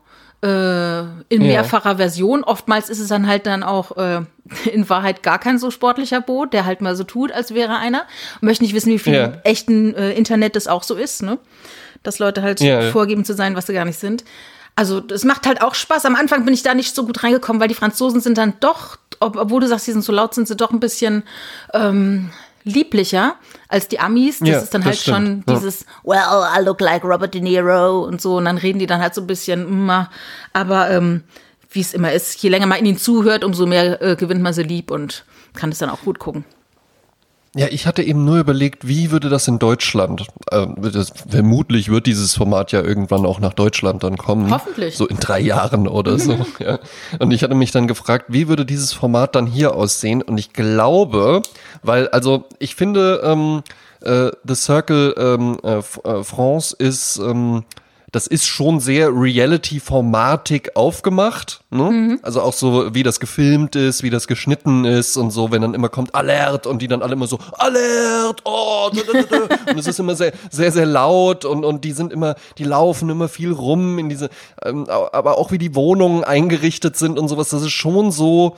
[0.44, 1.98] äh, in mehrfacher ja.
[1.98, 2.44] Version.
[2.44, 4.22] Oftmals ist es dann halt dann auch äh,
[4.72, 8.06] in Wahrheit gar kein so sportlicher Bo, der halt mal so tut, als wäre einer.
[8.42, 9.34] möchte nicht wissen, wie viel ja.
[9.44, 11.38] echten äh, Internet das auch so ist, ne?
[12.04, 12.92] Dass Leute halt ja.
[12.92, 14.24] vorgeben zu sein, was sie gar nicht sind.
[14.78, 16.06] Also es macht halt auch Spaß.
[16.06, 18.98] Am Anfang bin ich da nicht so gut reingekommen, weil die Franzosen sind dann doch,
[19.20, 21.24] obwohl du sagst, sie sind so laut, sind sie doch ein bisschen
[21.74, 22.30] ähm,
[22.63, 23.38] lieblicher
[23.70, 24.38] als die Amis.
[24.38, 25.18] Das ja, ist dann halt stimmt.
[25.18, 26.20] schon dieses, well,
[26.56, 28.38] I look like Robert De Niro und so.
[28.38, 30.06] Und dann reden die dann halt so ein bisschen, mm,
[30.54, 31.24] aber ähm,
[31.72, 34.62] wie es immer ist, je länger man ihnen zuhört, umso mehr äh, gewinnt man sie
[34.62, 36.46] lieb und kann es dann auch gut gucken.
[37.56, 42.06] Ja, ich hatte eben nur überlegt, wie würde das in Deutschland, äh, das, vermutlich wird
[42.06, 44.52] dieses Format ja irgendwann auch nach Deutschland dann kommen.
[44.52, 44.96] Hoffentlich.
[44.96, 46.38] So in drei Jahren oder so.
[46.60, 46.80] ja.
[47.20, 50.22] Und ich hatte mich dann gefragt, wie würde dieses Format dann hier aussehen?
[50.22, 51.42] Und ich glaube,
[51.84, 53.64] weil, also ich finde, ähm,
[54.02, 57.18] äh, The Circle ähm, äh, äh France ist...
[57.18, 57.64] Ähm,
[58.17, 61.62] das ist schon sehr Reality-formatig aufgemacht.
[61.69, 61.84] Ne?
[61.84, 62.19] Mhm.
[62.23, 65.75] Also auch so, wie das gefilmt ist, wie das geschnitten ist und so, wenn dann
[65.75, 68.89] immer kommt Alert und die dann alle immer so Alert, oh,
[69.69, 73.08] und es ist immer sehr, sehr, sehr laut und, und die sind immer, die laufen
[73.12, 74.32] immer viel rum in diese,
[74.65, 78.58] ähm, aber auch wie die Wohnungen eingerichtet sind und sowas, das ist schon so,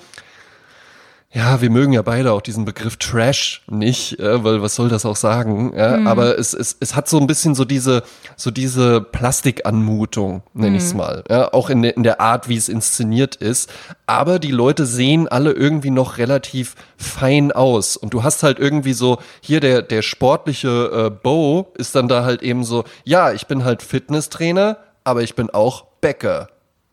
[1.31, 5.05] ja, wir mögen ja beide auch diesen Begriff Trash nicht, äh, weil was soll das
[5.05, 5.73] auch sagen?
[5.75, 5.97] Ja?
[5.97, 6.07] Mhm.
[6.07, 8.01] Aber es, es, es hat so ein bisschen so diese,
[8.35, 10.75] so diese Plastikanmutung, nenne mhm.
[10.77, 11.23] ich es mal.
[11.29, 11.53] Ja?
[11.53, 13.69] Auch in, de, in der Art, wie es inszeniert ist.
[14.07, 17.95] Aber die Leute sehen alle irgendwie noch relativ fein aus.
[17.95, 22.23] Und du hast halt irgendwie so, hier der, der sportliche äh, Bo ist dann da
[22.23, 26.49] halt eben so, ja, ich bin halt Fitnesstrainer, aber ich bin auch Bäcker.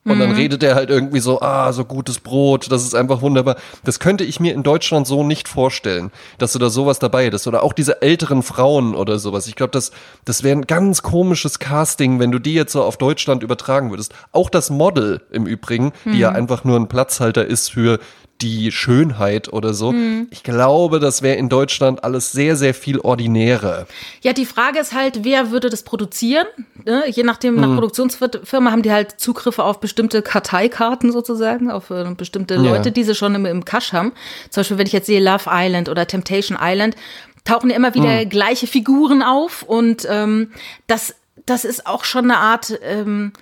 [0.07, 0.37] Und dann mhm.
[0.37, 3.57] redet er halt irgendwie so, ah, so gutes Brot, das ist einfach wunderbar.
[3.85, 7.47] Das könnte ich mir in Deutschland so nicht vorstellen, dass du da sowas dabei hättest.
[7.47, 9.49] Oder auch diese älteren Frauen oder sowas.
[9.49, 9.91] Ich glaube, das,
[10.25, 14.15] das wäre ein ganz komisches Casting, wenn du die jetzt so auf Deutschland übertragen würdest.
[14.33, 16.13] Auch das Model im Übrigen, mhm.
[16.13, 16.37] die ja mhm.
[16.37, 17.99] einfach nur ein Platzhalter ist für
[18.41, 19.93] die Schönheit oder so.
[19.93, 20.29] Mhm.
[20.31, 23.87] Ich glaube, das wäre in Deutschland alles sehr, sehr viel ordinärer.
[24.23, 26.47] Ja, die Frage ist halt, wer würde das produzieren?
[26.85, 27.05] Ne?
[27.09, 27.61] Je nachdem, mhm.
[27.61, 32.91] nach Produktionsfirma haben die halt Zugriffe auf bestimmte Karteikarten sozusagen, auf äh, bestimmte Leute, ja.
[32.91, 34.13] die sie schon im, im Cash haben.
[34.51, 36.97] Zum Beispiel, wenn ich jetzt sehe Love Island oder Temptation Island,
[37.45, 38.29] tauchen ja immer wieder mhm.
[38.29, 40.53] gleiche Figuren auf und ähm,
[40.87, 41.15] das,
[41.47, 43.33] das ist auch schon eine Art ähm,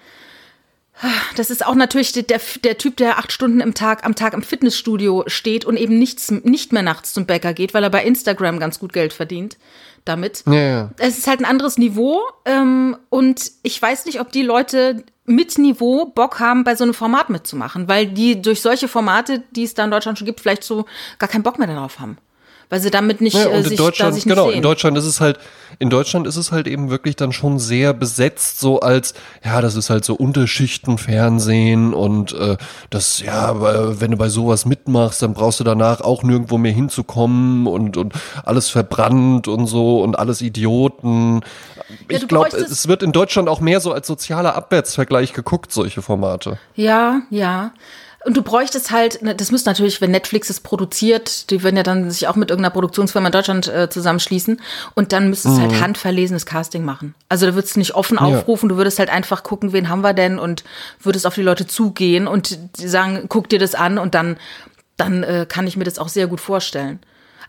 [1.37, 4.43] das ist auch natürlich der, der Typ, der acht Stunden im Tag, am Tag im
[4.43, 8.59] Fitnessstudio steht und eben nichts, nicht mehr nachts zum Bäcker geht, weil er bei Instagram
[8.59, 9.57] ganz gut Geld verdient
[10.05, 10.45] damit.
[10.47, 10.91] Ja, ja.
[10.99, 15.59] Es ist halt ein anderes Niveau ähm, und ich weiß nicht, ob die Leute mit
[15.59, 19.75] Niveau Bock haben, bei so einem Format mitzumachen, weil die durch solche Formate, die es
[19.75, 20.85] da in Deutschland schon gibt, vielleicht so
[21.19, 22.19] gar keinen Bock mehr darauf haben
[22.75, 24.57] weil sie damit nicht ja, und äh, sich, in Deutschland, sich genau, sehen.
[24.57, 25.39] in Deutschland ist es halt,
[25.79, 29.77] in Deutschland ist es halt eben wirklich dann schon sehr besetzt, so als, ja, das
[29.77, 32.57] ist halt so Unterschichtenfernsehen und äh,
[32.91, 37.69] das, ja, wenn du bei sowas mitmachst, dann brauchst du danach auch nirgendwo mehr hinzukommen
[37.69, 38.13] und, und
[38.45, 41.43] alles verbrannt und so und alles Idioten.
[42.11, 46.03] Ja, ich glaube, es wird in Deutschland auch mehr so als sozialer Abwärtsvergleich geguckt, solche
[46.03, 46.59] Formate.
[46.75, 47.71] Ja, ja.
[48.25, 51.83] Und du bräuchtest halt, ne, das müsste natürlich, wenn Netflix es produziert, die würden ja
[51.83, 54.61] dann sich auch mit irgendeiner Produktionsfirma in Deutschland äh, zusammenschließen
[54.95, 55.75] und dann müsstest du halt mhm.
[55.75, 57.15] halt handverlesenes Casting machen.
[57.29, 58.75] Also da würdest du nicht offen aufrufen, ja.
[58.75, 60.65] du würdest halt einfach gucken, wen haben wir denn und
[61.01, 64.39] würdest auf die Leute zugehen und sagen, guck dir das an und dann,
[64.97, 67.01] dann äh, kann ich mir das auch sehr gut vorstellen.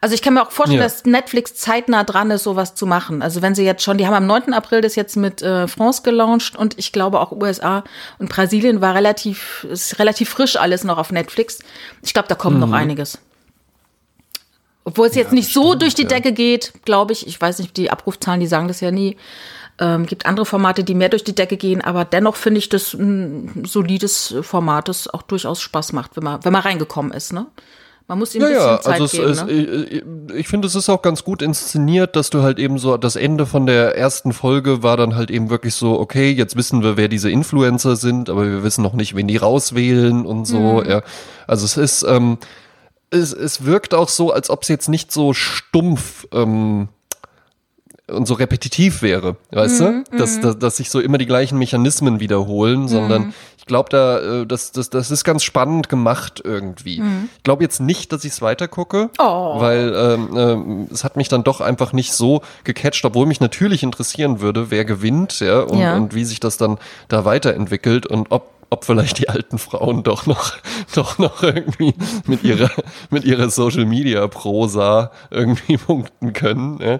[0.06, 0.86] Also ich kann mir auch vorstellen, ja.
[0.86, 3.24] dass Netflix zeitnah dran ist, sowas zu machen.
[3.24, 4.54] Also wenn sie jetzt schon, die haben am 9.
[4.54, 7.84] April das jetzt mit äh, France gelauncht und ich glaube auch USA
[8.20, 11.58] und Brasilien war relativ, ist relativ frisch alles noch auf Netflix.
[12.04, 12.62] Ich glaube, da kommt mhm.
[12.62, 13.18] noch einiges.
[14.84, 16.10] Obwohl es ja, jetzt nicht so stimmt, durch die ja.
[16.10, 17.26] Decke geht, glaube ich.
[17.26, 19.18] Ich weiß nicht, die Abrufzahlen, die sagen das ja nie.
[19.80, 22.94] Ähm, gibt andere Formate, die mehr durch die Decke gehen, aber dennoch finde ich das
[22.94, 27.48] ein solides Format, das auch durchaus Spaß macht, wenn man, wenn man reingekommen ist, ne?
[28.08, 29.32] Man muss ihm ein ja, bisschen ja, also Zeit es, geben.
[29.32, 30.32] Es, ne?
[30.32, 33.16] Ich, ich finde, es ist auch ganz gut inszeniert, dass du halt eben so, das
[33.16, 36.98] Ende von der ersten Folge war dann halt eben wirklich so, okay, jetzt wissen wir,
[36.98, 40.84] wer diese Influencer sind, aber wir wissen noch nicht, wen die rauswählen und so.
[40.84, 40.90] Mhm.
[40.90, 41.02] Ja.
[41.48, 42.38] Also es ist, ähm,
[43.10, 46.90] es, es wirkt auch so, als ob es jetzt nicht so stumpf ähm,
[48.08, 50.18] und so repetitiv wäre, weißt mhm, du?
[50.18, 50.42] Dass, mhm.
[50.42, 52.88] dass, dass sich so immer die gleichen Mechanismen wiederholen, mhm.
[52.88, 57.00] sondern ich glaube, da, äh, das, das, das ist ganz spannend gemacht irgendwie.
[57.00, 57.30] Mhm.
[57.38, 59.60] Ich glaube jetzt nicht, dass ich es weiter gucke, oh.
[59.60, 63.82] weil ähm, ähm, es hat mich dann doch einfach nicht so gecatcht, obwohl mich natürlich
[63.82, 65.96] interessieren würde, wer gewinnt, ja, und, ja.
[65.96, 70.26] und wie sich das dann da weiterentwickelt und ob ob vielleicht die alten Frauen doch
[70.26, 70.54] noch,
[70.96, 71.94] doch noch irgendwie
[72.28, 72.70] mit ihrer,
[73.10, 76.80] mit ihrer Social Media Prosa irgendwie punkten können.
[76.82, 77.00] Ja.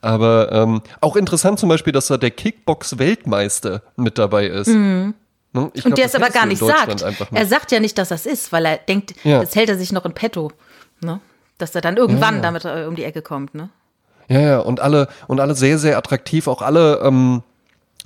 [0.00, 4.66] Aber ähm, auch interessant zum Beispiel, dass da der Kickbox-Weltmeister mit dabei ist.
[4.66, 5.14] Mhm.
[5.52, 5.70] Ne?
[5.74, 7.04] Ich und glaub, der es aber gar nicht sagt.
[7.30, 9.40] Er sagt ja nicht, dass das ist, weil er denkt, ja.
[9.40, 10.50] das hält er sich noch in petto.
[11.00, 11.20] Ne?
[11.58, 12.42] Dass er dann irgendwann ja, ja.
[12.42, 13.54] damit äh, um die Ecke kommt.
[13.54, 13.68] Ne?
[14.28, 17.44] Ja, ja, und alle, und alle sehr, sehr attraktiv, auch alle ähm,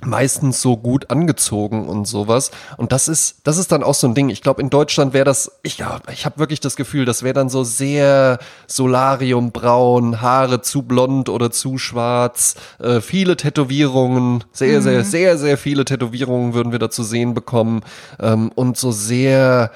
[0.05, 2.51] meistens so gut angezogen und sowas.
[2.77, 4.29] Und das ist, das ist dann auch so ein Ding.
[4.29, 7.35] Ich glaube, in Deutschland wäre das, ich, ja, ich habe wirklich das Gefühl, das wäre
[7.35, 14.83] dann so sehr Solariumbraun, Haare zu blond oder zu schwarz, äh, viele Tätowierungen, sehr, mhm.
[14.83, 17.81] sehr, sehr, sehr viele Tätowierungen würden wir da zu sehen bekommen
[18.21, 19.71] ähm, und so sehr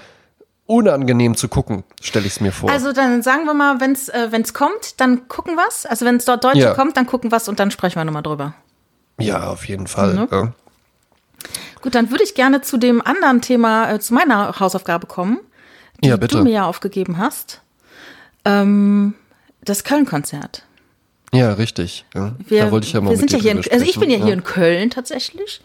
[0.67, 2.71] unangenehm zu gucken, stelle ich es mir vor.
[2.71, 5.85] Also dann sagen wir mal, wenn es äh, wenn's kommt, dann gucken wir's.
[5.85, 6.75] Also wenn es dort Deutsche Ja.
[6.75, 8.55] kommt, dann gucken wir's und dann sprechen wir nochmal drüber.
[9.21, 10.15] Ja, auf jeden Fall.
[10.15, 10.29] Mhm.
[10.31, 10.53] Ja.
[11.83, 15.41] Gut, dann würde ich gerne zu dem anderen Thema, äh, zu meiner Hausaufgabe kommen,
[16.03, 17.63] die Ja, du mir ja aufgegeben hast.
[18.45, 19.15] Ähm,
[19.63, 20.65] das Köln-Konzert.
[21.33, 22.05] Ja, richtig.
[22.15, 22.35] Ja.
[22.47, 24.17] Wir, da wollte ich ja mal wir sind ja hier in, also ich bin ja
[24.17, 24.25] sprechen.
[24.25, 25.61] hier in Köln tatsächlich.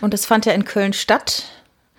[0.00, 1.44] Und es fand ja in Köln statt.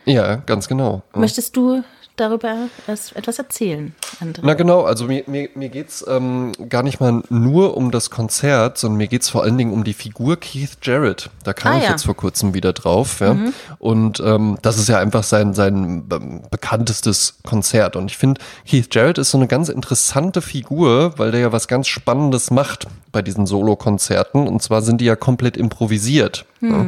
[0.06, 1.02] Ja, ganz genau.
[1.14, 1.20] Ja.
[1.20, 1.84] Möchtest du
[2.16, 4.40] darüber etwas erzählen, André?
[4.44, 8.78] Na genau, also mir, mir, mir geht's ähm, gar nicht mal nur um das Konzert,
[8.78, 11.30] sondern mir geht's vor allen Dingen um die Figur Keith Jarrett.
[11.44, 11.90] Da kam Ah, ich ja.
[11.92, 13.20] jetzt vor kurzem wieder drauf.
[13.20, 13.36] Ja?
[13.80, 17.96] Und ähm, das ist ja einfach sein, sein ähm, bekanntestes Konzert.
[17.96, 21.68] Und ich finde, Keith Jarrett ist so eine ganz interessante Figur, weil der ja was
[21.68, 24.48] ganz Spannendes macht bei diesen Solo-Konzerten.
[24.48, 26.46] Und zwar sind die ja komplett improvisiert.
[26.62, 26.86] Ja?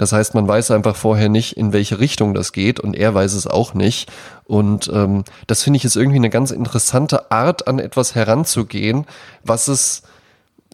[0.00, 3.34] Das heißt, man weiß einfach vorher nicht, in welche Richtung das geht und er weiß
[3.34, 4.10] es auch nicht.
[4.44, 9.04] Und ähm, das finde ich ist irgendwie eine ganz interessante Art, an etwas heranzugehen,
[9.44, 10.00] was es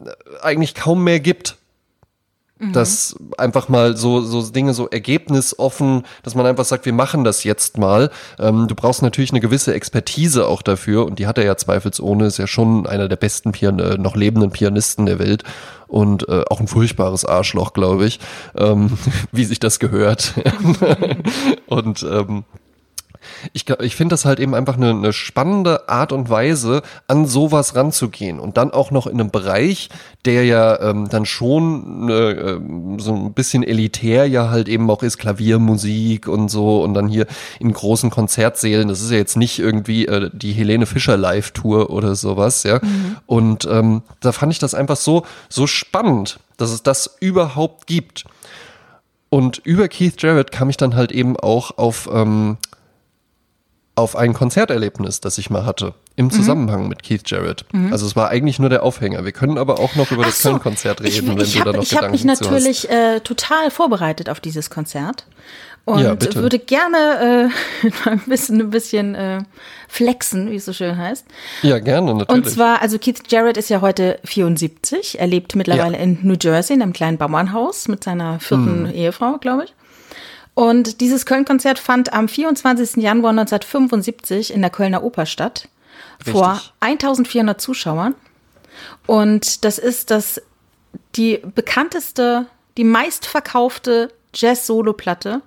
[0.01, 0.11] äh,
[0.43, 1.57] eigentlich kaum mehr gibt.
[2.59, 7.45] Das einfach mal so, so Dinge so ergebnisoffen, dass man einfach sagt, wir machen das
[7.45, 8.11] jetzt mal.
[8.39, 12.25] Ähm, du brauchst natürlich eine gewisse Expertise auch dafür und die hat er ja zweifelsohne,
[12.25, 15.45] ist ja schon einer der besten Pian äh, noch lebenden Pianisten der Welt
[15.87, 18.21] und äh, auch ein furchtbares Arschloch, glaube ich,
[18.57, 18.97] ähm,
[19.33, 20.33] wie sich das gehört.
[21.67, 22.45] und ähm,
[23.53, 27.75] ich, ich finde das halt eben einfach eine, eine spannende Art und Weise, an sowas
[27.75, 28.39] ranzugehen.
[28.39, 29.89] Und dann auch noch in einem Bereich,
[30.25, 32.59] der ja ähm, dann schon äh,
[32.99, 36.83] so ein bisschen elitär ja halt eben auch ist, Klaviermusik und so.
[36.83, 37.27] Und dann hier
[37.61, 42.15] in großen Konzertsälen, das ist ja jetzt nicht irgendwie äh, die Helene Fischer Live-Tour oder
[42.15, 42.81] sowas, ja.
[43.27, 48.25] Und ähm, da fand ich das einfach so, so spannend, dass es das überhaupt gibt.
[49.29, 52.59] Und über Keith Jarrett kam ich dann halt eben auch auf, ähm,
[53.97, 55.93] auf ein Konzerterlebnis, das ich mal hatte, Mhm.
[56.17, 57.65] im Zusammenhang mit Keith Jarrett.
[57.91, 59.25] Also es war eigentlich nur der Aufhänger.
[59.25, 61.59] Wir können aber auch noch über das Ach so, Köln-Konzert reden, ich, wenn ich du
[61.61, 62.53] da hab, noch Ich habe mich Gedanken zu hast.
[62.53, 65.27] natürlich äh, total vorbereitet auf dieses Konzert
[65.85, 67.51] und Ja, würde gerne
[67.85, 69.43] äh, ein bisschen, ein bisschen äh,
[69.89, 71.25] flexen, wie es so schön heißt.
[71.63, 72.45] Ja, gerne, natürlich.
[72.45, 75.19] Und zwar, also Keith Jarrett ist ja heute 74.
[75.21, 76.03] Er lebt mittlerweile Ja.
[76.03, 78.95] in New Jersey in einem kleinen Bauernhaus mit seiner vierten Hm.
[78.95, 79.75] Ehefrau, glaube ich.
[80.57, 82.97] Und dieses Köln-Konzert fand am 24.
[83.03, 85.69] Januar 1975 in der Kölner Oper statt.
[86.25, 86.73] Vor Richtig.
[86.81, 88.15] 1400 Zuschauern.
[89.07, 90.41] Und das ist das,
[91.15, 92.47] die bekannteste,
[92.79, 95.43] die meistverkaufte Jazz-Solo-Platte,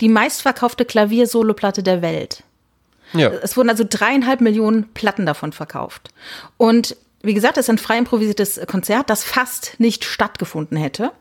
[0.00, 2.42] die meistverkaufte Klavier-Solo-Platte der Welt.
[3.12, 6.08] ja, Es wurden also dreieinhalb Millionen Platten davon verkauft.
[6.56, 11.12] Und wie gesagt, es ist ein frei improvisiertes Konzert, das fast nicht stattgefunden hätte.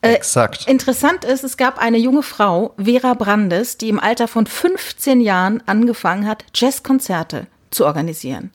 [0.00, 0.66] Exakt.
[0.66, 5.62] Interessant ist, es gab eine junge Frau, Vera Brandes, die im Alter von 15 Jahren
[5.66, 8.52] angefangen hat, Jazzkonzerte zu organisieren.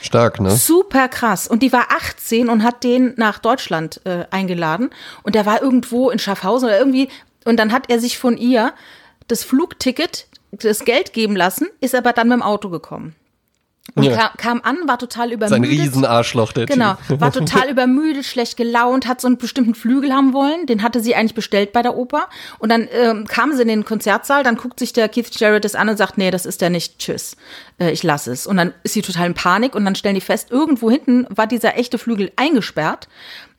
[0.00, 0.50] Stark, ne?
[0.50, 1.46] Super krass.
[1.48, 4.90] Und die war 18 und hat den nach Deutschland äh, eingeladen.
[5.22, 7.08] Und der war irgendwo in Schaffhausen oder irgendwie.
[7.44, 8.72] Und dann hat er sich von ihr
[9.28, 13.14] das Flugticket, das Geld geben lassen, ist aber dann mit dem Auto gekommen.
[13.96, 14.16] Und Ja.
[14.16, 15.78] kam, kam an, war total Sein übermüdet.
[15.78, 17.20] Riesenarschloch, der Genau, Typ.
[17.20, 20.64] war total übermüdet, schlecht gelaunt, hat so einen bestimmten Flügel haben wollen.
[20.66, 22.28] Den hatte sie eigentlich bestellt bei der Oper.
[22.58, 25.74] Und dann ähm, kam sie in den Konzertsaal, dann guckt sich der Keith Jarrett das
[25.74, 27.36] an und sagt, nee, das ist der nicht, tschüss,
[27.78, 28.46] äh, ich lasse es.
[28.46, 31.46] Und dann ist sie total in Panik und dann stellen die fest, irgendwo hinten war
[31.46, 33.06] dieser echte Flügel eingesperrt.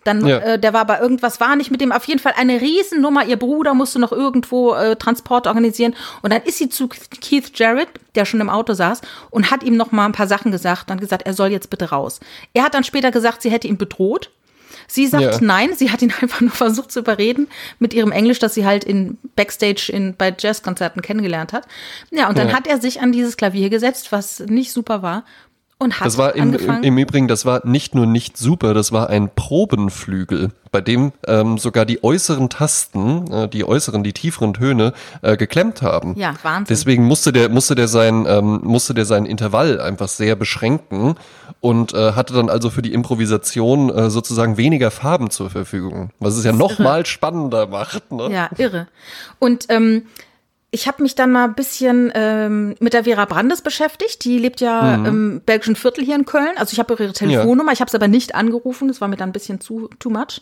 [0.06, 0.38] Dann, Ja.
[0.38, 3.26] äh, der war bei irgendwas, war nicht mit dem, auf jeden Fall eine Riesennummer.
[3.26, 5.96] Ihr Bruder musste noch irgendwo äh, Transport organisieren.
[6.22, 9.02] Und dann ist sie zu Keith Jarrett, der schon im Auto saß,
[9.32, 11.90] und hat ihm noch mal ein paar Sachen gesagt und gesagt, er soll jetzt bitte
[11.90, 12.20] raus.
[12.54, 14.30] Er hat dann später gesagt, sie hätte ihn bedroht.
[14.88, 15.38] Sie sagt Ja.
[15.42, 17.48] nein, sie hat ihn einfach nur versucht zu überreden
[17.80, 21.66] mit ihrem Englisch, das sie halt in Backstage in, bei Jazzkonzerten kennengelernt hat.
[22.12, 22.56] Ja, und dann Ja.
[22.56, 25.24] hat er sich an dieses Klavier gesetzt, was nicht super war,
[25.78, 26.84] und hat Das war im, angefangen.
[26.84, 31.58] im Übrigen, das war nicht nur nicht super, das war ein Probenflügel, bei dem ähm,
[31.58, 36.16] sogar die äußeren Tasten, äh, die äußeren, die tieferen Töne äh, geklemmt haben.
[36.18, 36.66] Ja, Wahnsinn.
[36.70, 41.16] Deswegen musste der musste der sein ähm, musste der sein Intervall einfach sehr beschränken
[41.60, 46.38] und äh, hatte dann also für die Improvisation äh, sozusagen weniger Farben zur Verfügung, was
[46.38, 48.12] es ja noch mal spannender macht.
[48.12, 48.30] Ne?
[48.32, 48.88] Ja, irre.
[49.40, 50.04] Und ähm,
[50.76, 54.26] ich habe mich dann mal ein bisschen ähm, mit der Vera Brandes beschäftigt.
[54.26, 55.06] Die lebt ja Mhm.
[55.06, 56.52] im belgischen Viertel hier in Köln.
[56.58, 58.90] Also ich habe ihre Telefonnummer, ich habe es aber nicht angerufen.
[58.90, 60.42] Das war mir dann ein bisschen zu too much.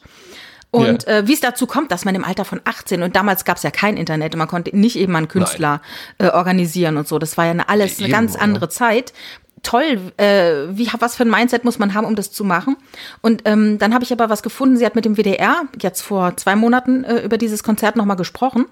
[0.72, 3.58] Und äh, wie es dazu kommt, dass man im Alter von 18 und damals gab
[3.58, 5.82] es ja kein Internet, und man konnte nicht eben einen Künstler
[6.18, 7.20] äh, organisieren und so.
[7.20, 9.14] Das war ja eine, alles eine Eben, ganz andere Zeit.
[9.62, 12.76] Toll, äh, wie, was für ein Mindset muss man haben, um das zu machen?
[13.22, 14.76] Und ähm, dann habe ich aber was gefunden.
[14.78, 18.66] Sie hat mit dem WDR jetzt vor zwei Monaten äh, über dieses Konzert nochmal gesprochen.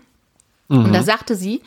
[0.77, 1.61] Und da sagte sie,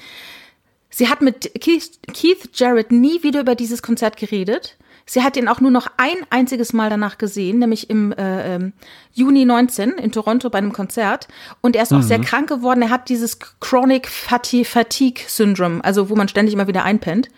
[0.90, 4.76] Sie hat mit Keith, Keith Jarrett nie wieder über dieses Konzert geredet.
[5.06, 8.72] Sie hat ihn auch nur noch ein einziges Mal danach gesehen, nämlich im äh, ähm,
[9.12, 11.26] Juni 19 in Toronto bei einem Konzert.
[11.60, 12.80] Und er ist auch sehr krank geworden.
[12.80, 17.28] Er hat dieses Chronic Fatigue Syndrome, also wo man ständig immer wieder einpennt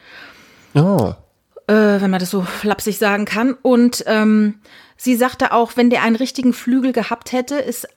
[0.75, 1.15] Oh.
[1.67, 3.55] äh, wenn man das so flapsig sagen kann.
[3.63, 4.57] Und ähm,
[4.99, 7.89] sie sagte auch, wenn der einen richtigen Flügel gehabt hätte, ist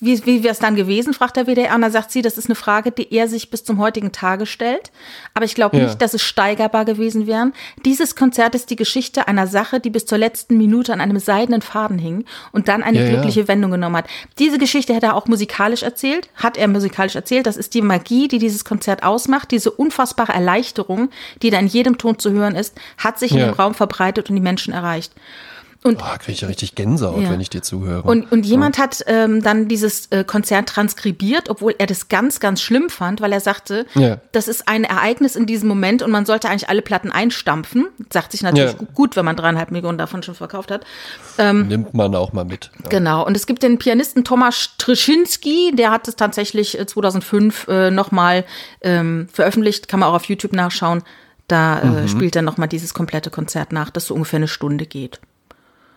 [0.00, 1.74] wie, wie wäre es dann gewesen, fragt der WDR.
[1.74, 4.44] Und da sagt sie, das ist eine Frage, die er sich bis zum heutigen Tage
[4.44, 4.92] stellt.
[5.32, 5.84] Aber ich glaube Ja.
[5.84, 7.54] nicht, dass es steigerbar gewesen wären.
[7.86, 11.62] Dieses Konzert ist die Geschichte einer Sache, die bis zur letzten Minute an einem seidenen
[11.62, 13.10] Faden hing und dann eine Ja, ja.
[13.12, 14.06] glückliche Wendung genommen hat.
[14.38, 17.46] Diese Geschichte hätte er auch musikalisch erzählt, hat er musikalisch erzählt.
[17.46, 19.50] Das ist die Magie, die dieses Konzert ausmacht.
[19.50, 21.08] Diese unfassbare Erleichterung,
[21.40, 23.46] die da in jedem Ton zu hören ist, hat sich in Ja.
[23.46, 25.12] dem Raum verbreitet und die Menschen erreicht.
[25.84, 27.30] Und Boah, kriege ich ja richtig Gänsehaut, Ja.
[27.30, 28.02] wenn ich dir zuhöre.
[28.02, 32.62] und, und jemand hat ähm, dann dieses äh, Konzert transkribiert, obwohl er das ganz, ganz
[32.62, 34.18] schlimm fand, weil er sagte, Ja.
[34.30, 37.88] das ist ein Ereignis in diesem Moment und man sollte eigentlich alle Platten einstampfen.
[38.12, 38.78] Sagt sich natürlich Ja.
[38.78, 40.84] gu- gut, wenn man dreieinhalb Millionen davon schon verkauft hat.
[41.38, 42.70] Nimmt man auch mal mit.
[42.84, 42.88] Ja.
[42.88, 43.26] Genau.
[43.26, 48.44] Und es gibt den Pianisten Tomasz Tryczynski, der hat es tatsächlich äh, 2005 äh, nochmal
[48.82, 51.02] ähm, veröffentlicht, kann man auch auf YouTube nachschauen.
[51.48, 55.20] Da äh, spielt er nochmal dieses komplette Konzert nach, das so ungefähr eine Stunde geht.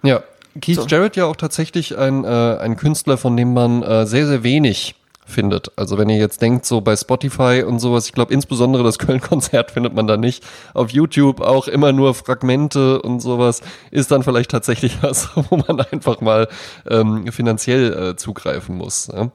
[0.05, 0.23] Ja,
[0.61, 4.43] Keith Jarrett ja auch tatsächlich ein, äh, ein Künstler, von dem man äh, sehr, sehr
[4.43, 4.95] wenig
[5.25, 5.71] findet.
[5.75, 9.71] Also wenn ihr jetzt denkt, so bei Spotify und sowas, ich glaube insbesondere das Köln-Konzert
[9.71, 10.43] findet man da nicht.
[10.73, 15.81] Auf YouTube auch immer nur Fragmente und sowas, ist dann vielleicht tatsächlich was, wo man
[15.81, 16.47] einfach mal
[16.89, 19.09] ähm, finanziell äh, zugreifen muss.
[19.11, 19.31] Ja?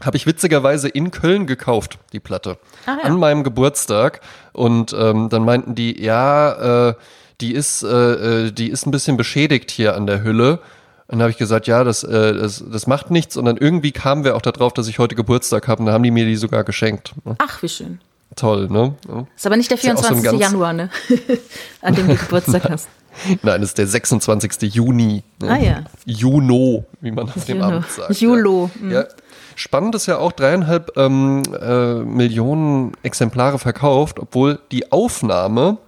[0.00, 2.58] Habe ich witzigerweise in Köln gekauft, die Platte.
[2.86, 3.04] Ah, ja.
[3.04, 4.20] An meinem Geburtstag.
[4.52, 6.94] Und ähm, dann meinten die, ja, äh,
[7.40, 10.60] die ist, äh, äh, die ist ein bisschen beschädigt hier an der Hülle.
[11.06, 13.36] Und dann habe ich gesagt, ja, das, äh, das, das macht nichts.
[13.36, 15.80] Und dann irgendwie kamen wir auch darauf, dass ich heute Geburtstag habe.
[15.80, 17.14] Und da haben die mir die sogar geschenkt.
[17.38, 18.00] Ach, wie schön.
[18.36, 18.94] Toll, ne?
[19.08, 19.26] Ja.
[19.34, 20.40] Ist aber nicht der ja auch so 24.
[20.40, 20.90] Januar, ne?
[21.80, 22.88] An dem du Geburtstag hast.
[23.42, 24.74] Nein, das ist der 26.
[24.74, 25.22] Juni.
[25.40, 25.50] Ne?
[25.50, 25.84] Ah, ja.
[26.04, 27.62] Juno, wie man auf dem.
[27.62, 28.20] Amt sagt.
[28.20, 28.90] Julo, mhm.
[28.90, 29.00] Ja.
[29.02, 29.08] ja.
[29.56, 35.78] Spannend ist ja auch dreieinhalb ähm, äh, Millionen Exemplare verkauft, obwohl die Aufnahme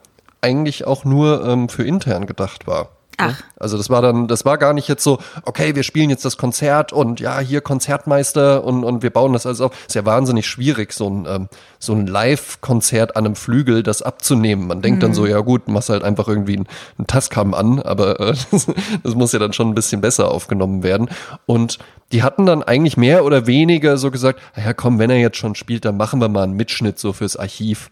[0.41, 2.91] eigentlich auch nur ähm, für intern gedacht war.
[3.21, 3.43] Ach.
[3.59, 6.39] Also das war dann, das war gar nicht jetzt so, okay, wir spielen jetzt das
[6.39, 9.73] Konzert und ja, hier Konzertmeister und, und wir bauen das alles auf.
[9.87, 14.67] Ist ja wahnsinnig schwierig, so ein, ähm, so ein Live-Konzert an einem Flügel, das abzunehmen.
[14.67, 18.21] Man denkt dann so, ja gut, machst halt einfach irgendwie einen, einen Tascam an, aber
[18.21, 18.67] äh, das,
[19.03, 21.11] das muss ja dann schon ein bisschen besser aufgenommen werden.
[21.45, 21.79] Und
[22.13, 25.55] die hatten dann eigentlich mehr oder weniger so gesagt, ja komm, wenn er jetzt schon
[25.55, 27.91] spielt, dann machen wir mal einen Mitschnitt so fürs Archiv.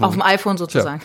[0.00, 1.00] Auf dem iPhone sozusagen.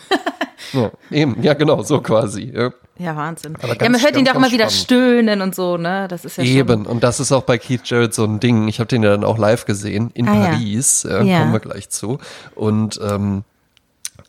[0.73, 2.51] Ja, eben, ja genau, so quasi.
[2.55, 2.71] Ja.
[2.97, 3.55] Ja, Wahnsinn.
[3.55, 6.07] Aber ja, ganz- man hört ihn ganz, doch immer wieder stöhnen und so, ne?
[6.09, 8.67] Das ist ja Eben, und das ist auch bei Keith Jarrett so ein Ding.
[8.67, 10.45] Ich habe den ja dann auch live gesehen in Ah, ja.
[10.49, 11.39] Paris, äh, Ja.
[11.39, 12.19] kommen wir gleich zu.
[12.55, 13.43] Und ähm,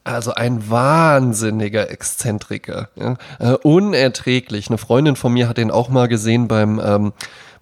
[0.05, 3.17] also ein wahnsinniger Exzentriker, ja?
[3.41, 4.69] äh, unerträglich.
[4.69, 7.13] Eine Freundin von mir hat den auch mal gesehen beim ähm,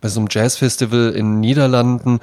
[0.01, 2.21] bei so einem Jazzfestival in den Niederlanden.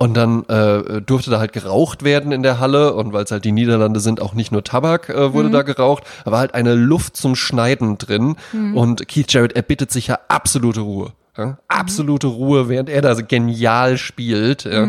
[0.00, 3.44] Und dann äh, durfte da halt geraucht werden in der Halle und weil es halt
[3.44, 7.16] die Niederlande sind, auch nicht nur Tabak äh, wurde da geraucht, aber halt eine Luft
[7.16, 8.36] zum Schneiden drin.
[8.76, 11.12] Und Keith Jarrett erbittet sich ja absolute Ruhe.
[11.36, 11.58] Ja?
[11.66, 14.64] Absolute Ruhe, während er da so genial spielt.
[14.64, 14.86] Ja?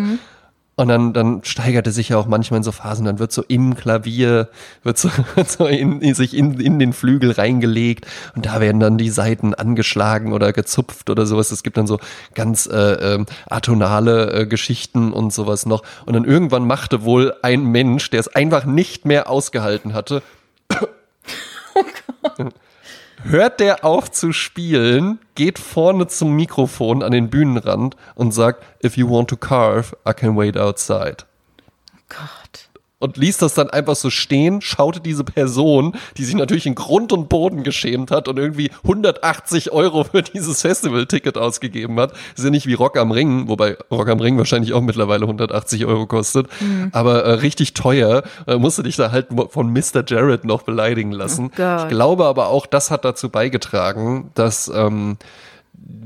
[0.79, 3.43] Und dann, dann steigert er sich ja auch manchmal in so Phasen, dann wird so
[3.49, 4.47] im Klavier,
[4.81, 5.09] wird so,
[5.45, 9.53] so in, in sich in, in den Flügel reingelegt und da werden dann die Saiten
[9.53, 11.51] angeschlagen oder gezupft oder sowas.
[11.51, 11.99] Es gibt dann so
[12.33, 15.83] ganz äh, ähm, atonale äh, Geschichten und sowas noch.
[16.05, 20.23] Und dann irgendwann machte wohl ein Mensch, der es einfach nicht mehr ausgehalten hatte,
[23.23, 28.97] hört der auf zu spielen, geht vorne zum Mikrofon an den Bühnenrand und sagt, if
[28.97, 31.25] you want to carve, I can wait outside.
[32.07, 32.68] Gott.
[32.99, 37.13] Und ließ das dann einfach so stehen, schaute diese Person, die sich natürlich in Grund
[37.13, 42.11] und Boden geschämt hat und irgendwie 180 Euro für dieses Festival-Ticket ausgegeben hat.
[42.35, 45.85] Ist ja nicht wie Rock am Ring, wobei Rock am Ring wahrscheinlich auch mittlerweile 180
[45.85, 46.47] Euro kostet,
[46.91, 48.23] aber äh, richtig teuer.
[48.47, 50.03] Äh, musste dich da halt von Mr.
[50.05, 51.51] Jarrett noch beleidigen lassen.
[51.57, 55.17] Oh ich glaube aber auch, das hat dazu beigetragen, dass ähm,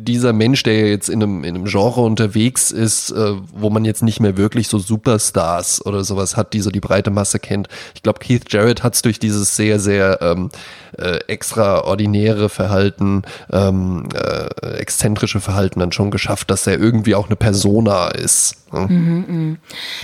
[0.03, 4.03] dieser Mensch, der jetzt in einem, in einem Genre unterwegs ist, äh, wo man jetzt
[4.03, 7.67] nicht mehr wirklich so Superstars oder sowas hat, die so die breite Masse kennt.
[7.95, 10.49] Ich glaube, Keith Jarrett hat es durch dieses sehr, sehr ähm,
[10.97, 17.35] äh, extraordinäre Verhalten, ähm, äh, exzentrische Verhalten dann schon geschafft, dass er irgendwie auch eine
[17.35, 18.71] Persona ist.
[18.73, 19.57] Ne?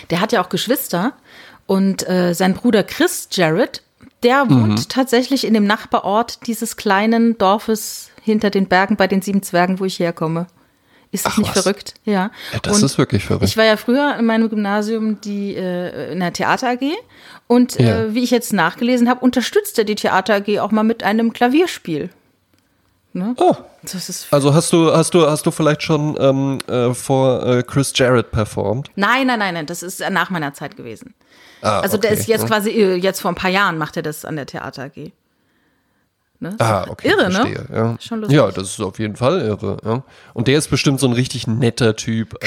[0.09, 1.13] Der hat ja auch Geschwister
[1.65, 3.84] und äh, sein Bruder Chris Jarrett,
[4.24, 9.42] der wohnt tatsächlich in dem Nachbarort dieses kleinen Dorfes hinter den Bergen bei den sieben
[9.44, 10.48] Zwergen, wo ich herkomme.
[11.12, 11.64] Ist das Ach, nicht was?
[11.64, 11.96] verrückt?
[12.06, 12.30] Ja.
[12.54, 13.46] Ja, das Und ist wirklich verrückt.
[13.46, 16.82] Ich war ja früher in meinem Gymnasium die äh, in der Theater AG
[17.48, 18.02] und Ja.
[18.04, 22.10] äh, wie ich jetzt nachgelesen habe, unterstützte die Theater AG auch mal mit einem Klavierspiel.
[23.14, 23.34] Ne?
[23.38, 23.56] Oh.
[24.30, 28.30] Also hast du, hast du, hast du vielleicht schon ähm, äh, vor äh, Chris Jarrett
[28.30, 28.92] performt?
[28.96, 31.16] Nein, nein, nein, nein, das ist äh, nach meiner Zeit gewesen.
[31.64, 32.20] Ah, Also der okay.
[32.20, 34.84] ist jetzt quasi, äh, jetzt vor ein paar Jahren macht er das an der Theater
[34.84, 35.12] AG.
[36.42, 36.56] Ne?
[36.58, 37.66] Ah, okay, Irre, verstehe.
[37.70, 37.76] ne?
[37.76, 37.96] Ja.
[38.00, 38.38] Schon lustig.
[38.38, 39.76] ja, das ist auf jeden Fall irre.
[39.84, 40.04] Ja.
[40.34, 42.40] Und der ist bestimmt so ein richtig netter Typ.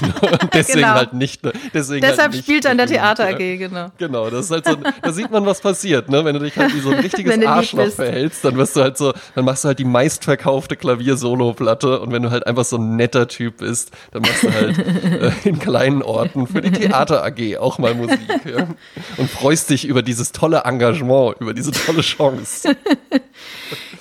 [0.54, 0.94] Deswegen Genau.
[0.94, 1.40] halt nicht.
[1.74, 3.26] Deswegen Deshalb halt nicht spielt er an der Theater.
[3.26, 3.88] AG, genau.
[3.98, 6.24] Genau, das ist halt so, da sieht man, was passiert, ne?
[6.24, 9.12] Wenn du dich halt wie so ein richtiges Arschloch verhältst, dann wirst du halt so,
[9.34, 13.26] dann machst du halt die meistverkaufte Klavier-Solo-Platte und wenn du halt einfach so ein netter
[13.26, 14.78] Typ bist, dann machst du halt
[15.44, 18.68] äh, in kleinen Orten für die Theater AG auch mal Musik, ja?
[19.16, 22.76] Und freust dich über dieses tolle Engagement, über diese tolle Chance.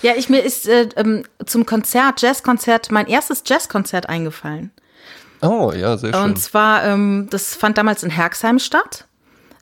[0.01, 4.71] Ja, ich mir ist äh, ähm, zum Konzert, Jazzkonzert, mein erstes Jazzkonzert eingefallen.
[5.41, 6.23] Oh, ja, sehr schön.
[6.23, 9.05] Und zwar, ähm, das fand damals in Herxheim statt.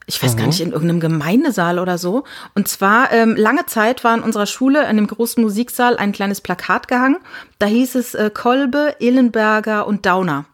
[0.06, 2.24] Ich weiß gar nicht, in irgendeinem Gemeindesaal oder so.
[2.54, 6.40] Und zwar, ähm, lange Zeit war in unserer Schule, in dem großen Musiksaal, ein kleines
[6.40, 7.18] Plakat gehangen.
[7.58, 10.46] Da hieß es äh, Kolbe, Illenberger und Downer.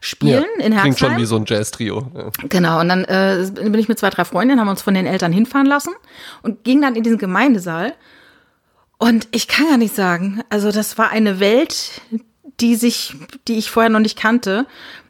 [0.00, 1.10] Spielen in Klingt Herxheim.
[1.10, 2.06] schon wie so ein Jazz-Trio.
[2.14, 2.30] Ja.
[2.48, 5.32] Genau, und dann äh, bin ich mit zwei, drei Freundinnen, haben uns von den Eltern
[5.32, 5.94] hinfahren lassen
[6.42, 7.94] und ging dann in diesen Gemeindesaal.
[9.04, 12.00] Und ich kann gar nicht sagen, also das war eine Welt,
[12.60, 13.14] die sich,
[13.48, 14.64] die ich vorher noch nicht kannte.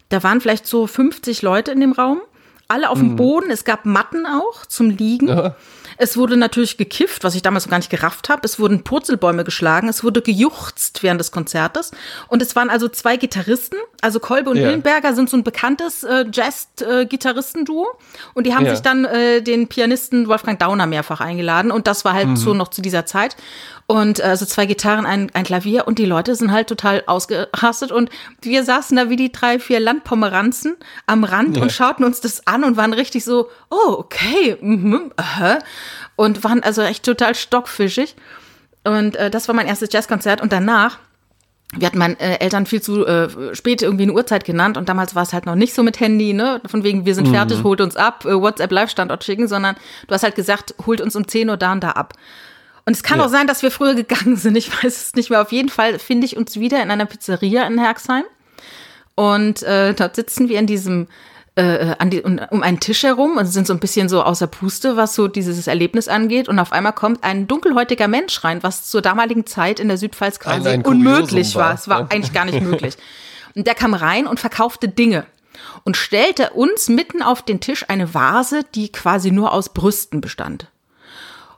[0.08, 2.20] Da waren vielleicht so 50 Leute in dem Raum,
[2.66, 3.52] alle auf dem Boden.
[3.52, 5.28] Es gab Matten auch zum Liegen.
[5.28, 5.54] Ja.
[5.96, 8.40] Es wurde natürlich gekifft, was ich damals noch gar nicht gerafft habe.
[8.44, 9.88] Es wurden Purzelbäume geschlagen.
[9.88, 11.92] Es wurde gejuchzt während des Konzertes.
[12.26, 13.78] Und es waren also zwei Gitarristen.
[14.00, 14.72] Also Kolbe und Ja.
[15.14, 17.86] Sind so ein bekanntes äh, Jazz-Gitarristenduo.
[18.34, 18.72] Und die haben Ja.
[18.72, 21.70] sich dann äh, den Pianisten Wolfgang Dauner mehrfach eingeladen.
[21.70, 23.36] Und das war halt so noch zu dieser Zeit.
[23.86, 25.86] Und äh, also zwei Gitarren, ein, ein Klavier.
[25.86, 27.92] Und die Leute sind halt total ausgerastet.
[27.92, 28.10] Und
[28.40, 30.76] wir saßen da wie die drei, vier Landpomeranzen
[31.06, 35.58] am Rand und schauten uns das an und waren richtig so, oh, okay, mhm, aha.
[36.16, 38.16] Und waren also echt total stockfischig.
[38.84, 40.40] Und äh, das war mein erstes Jazzkonzert.
[40.40, 40.98] Und danach,
[41.76, 44.78] wir hatten meinen äh, Eltern viel zu äh, spät irgendwie eine Uhrzeit genannt.
[44.78, 46.62] Und damals war es halt noch nicht so mit Handy, ne?
[46.66, 49.76] Von wegen, wir sind fertig, holt uns ab, äh, WhatsApp Live-Standort schicken, sondern
[50.06, 52.14] du hast halt gesagt, holt uns um 10 Uhr da und da ab.
[52.86, 53.24] Und es kann Ja.
[53.26, 54.56] auch sein, dass wir früher gegangen sind.
[54.56, 55.40] Ich weiß es nicht mehr.
[55.42, 58.24] Auf jeden Fall finde ich uns wieder in einer Pizzeria in Herxheim.
[59.14, 61.06] Und äh, dort sitzen wir in diesem
[61.56, 64.96] äh, an die, um, einen Tisch herum und sind so ein bisschen so außer Puste,
[64.96, 66.48] was so dieses Erlebnis angeht.
[66.48, 70.40] Und auf einmal kommt ein dunkelhäutiger Mensch rein, was zur damaligen Zeit in der Südpfalz
[70.40, 71.68] quasi ein unmöglich Kuriosum war.
[71.68, 72.96] war, Es war eigentlich gar nicht möglich.
[73.54, 75.26] Und der kam rein und verkaufte Dinge
[75.84, 80.66] und stellte uns mitten auf den Tisch eine Vase, die quasi nur aus Brüsten bestand.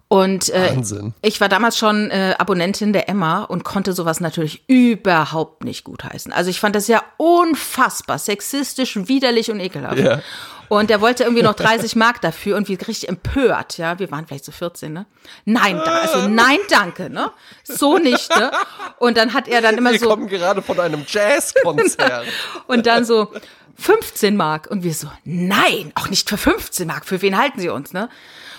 [0.08, 1.14] Und äh, Wahnsinn.
[1.20, 6.32] ich war damals schon äh, Abonnentin der Emma und konnte sowas natürlich überhaupt nicht gutheißen.
[6.32, 9.98] Also ich fand das ja unfassbar sexistisch, widerlich und ekelhaft.
[9.98, 10.20] Ja.
[10.68, 13.98] Und er wollte irgendwie noch 30 Mark dafür und wir richtig empört, ja.
[13.98, 15.06] Wir waren vielleicht so 14, ne?
[15.44, 17.32] Nein, also nein, danke, ne?
[17.64, 18.52] So nicht, ne?
[18.98, 22.26] Und dann hat er dann immer Wir so, kommen gerade von einem Jazzkonzert.
[22.68, 23.32] und dann so
[23.76, 24.68] 15 Mark.
[24.70, 27.04] Und wir so, nein, auch nicht für 15 Mark.
[27.06, 28.08] Für wen halten Sie uns, ne?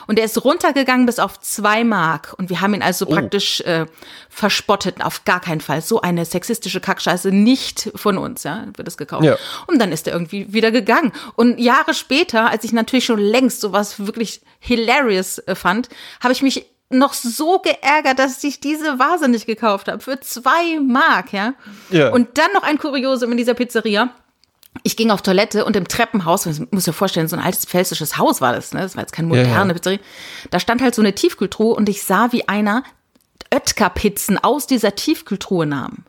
[0.07, 2.34] Und er ist runtergegangen bis auf zwei Mark.
[2.38, 3.86] Und wir haben ihn also praktisch äh,
[4.30, 5.03] verspottet.
[5.03, 5.82] Auf gar keinen Fall.
[5.82, 9.26] So eine sexistische Kackscheiße nicht von uns, ja, wird es gekauft.
[9.26, 9.36] Ja.
[9.68, 11.11] Und dann ist er irgendwie wieder gegangen.
[11.36, 15.89] Und Jahre später, als ich natürlich schon längst sowas wirklich hilarious äh, fand,
[16.22, 19.99] habe ich mich noch so geärgert, dass ich diese Vase nicht gekauft habe.
[19.99, 21.53] Für zwei Mark, ja.
[21.89, 22.13] Ja.
[22.13, 24.13] Und dann noch ein Kuriosum in dieser Pizzeria.
[24.84, 28.17] Ich ging auf Toilette und im Treppenhaus, das muss dir vorstellen, so ein altes pfälzisches
[28.17, 28.82] Haus war das, ne?
[28.82, 29.73] Das war jetzt keine moderne Ja, ja.
[29.73, 29.99] Pizzeria.
[30.51, 32.84] Da stand halt so eine Tiefkühltruhe und ich sah, wie einer
[33.53, 36.03] Oetker-Pizzen aus dieser Tiefkühltruhe nahm.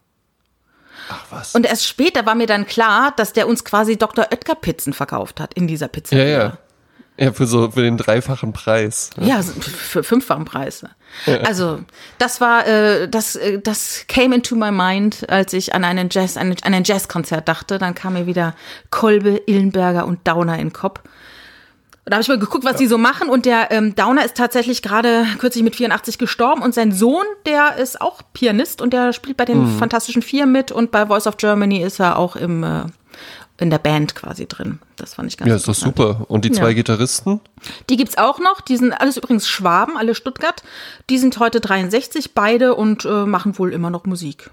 [1.11, 1.55] Ach was.
[1.55, 4.27] Und erst später war mir dann klar, dass der uns quasi Dr.
[4.31, 6.27] Oetker-Pizzen verkauft hat in dieser Pizzeria.
[6.27, 6.39] ja.
[6.39, 6.59] Ja,
[7.33, 9.11] für so für den dreifachen Preis.
[9.21, 10.85] Ja, so für fünffachen Preis.
[11.45, 11.81] Also
[12.19, 16.37] das war, äh, das, äh, das came into my mind, als ich an einen Jazz,
[16.37, 17.79] an an ein Jazzkonzert dachte.
[17.79, 18.55] Dann kam mir wieder
[18.91, 21.01] Kolbe, Illenberger und Downer in den Kopf.
[22.05, 23.29] Und da habe ich mal geguckt, was die so machen.
[23.29, 26.63] Und der ähm, Downer ist tatsächlich gerade kürzlich mit 84 gestorben.
[26.63, 29.79] Und sein Sohn, der ist auch Pianist und der spielt bei den Mhm.
[29.79, 30.73] Fantastischen Vier mit.
[30.73, 32.85] Und bei Voice of Germany ist er auch im, äh,
[33.61, 34.79] in der Band quasi drin.
[34.97, 36.27] Das fand ich ganz Ja, ist doch super.
[36.29, 36.75] Und die zwei Ja.
[36.75, 37.41] Gitarristen?
[37.91, 38.61] Die gibt's auch noch.
[38.61, 40.63] Die sind alles übrigens Schwaben, alle Stuttgart.
[41.11, 44.51] Die sind heute 63, beide und äh, machen wohl immer noch Musik.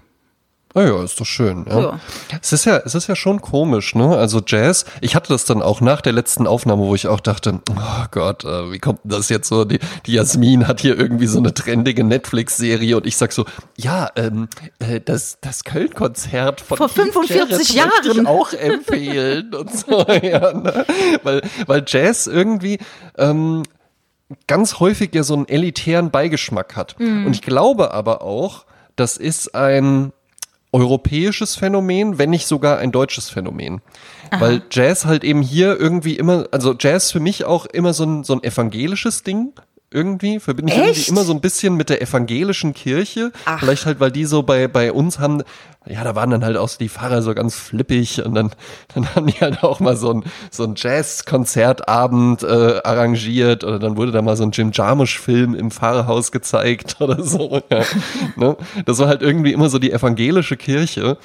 [0.76, 1.64] Ah ja, ist doch schön.
[1.66, 1.80] Ja.
[1.80, 2.00] Ja.
[2.42, 4.14] Es ist ja, es ist ja schon komisch, ne?
[4.14, 4.84] Also Jazz.
[5.00, 8.44] Ich hatte das dann auch nach der letzten Aufnahme, wo ich auch dachte, oh Gott,
[8.44, 9.64] äh, wie kommt denn das jetzt so?
[9.64, 13.46] Die, die Jasmin hat hier irgendwie so eine trendige Netflix-Serie und ich sag so,
[13.78, 14.48] ja, ähm,
[14.78, 17.30] äh, das, das Köln-Konzert von Vor Keith 45
[17.74, 18.20] Jarrett möchte Jahren.
[18.20, 20.84] ich auch empfehlen und so, ja, ne?
[21.22, 22.80] Weil, weil Jazz irgendwie
[23.16, 23.62] ähm,
[24.46, 26.96] ganz häufig ja so einen elitären Beigeschmack hat.
[26.98, 30.12] Und ich glaube aber auch, das ist ein
[30.76, 33.80] europäisches Phänomen, wenn nicht sogar ein deutsches Phänomen.
[34.38, 38.24] Weil Jazz halt eben hier irgendwie immer, also Jazz für mich auch immer so ein,
[38.24, 39.52] so ein evangelisches Ding.
[39.90, 43.30] Irgendwie verbinde ich irgendwie immer so ein bisschen mit der evangelischen Kirche.
[43.44, 43.60] Ach.
[43.60, 45.44] Vielleicht halt, weil die so bei, bei uns haben,
[45.86, 48.50] ja, da waren dann halt auch so die Pfarrer so ganz flippig und dann,
[48.94, 53.96] dann haben die halt auch mal so ein, so ein Jazz-Konzertabend äh, arrangiert oder dann
[53.96, 57.62] wurde da mal so ein Jim Jarmusch-Film im Pfarrerhaus gezeigt oder so.
[57.70, 57.84] Ja,
[58.34, 58.56] ne?
[58.86, 61.16] Das war halt irgendwie immer so die evangelische Kirche.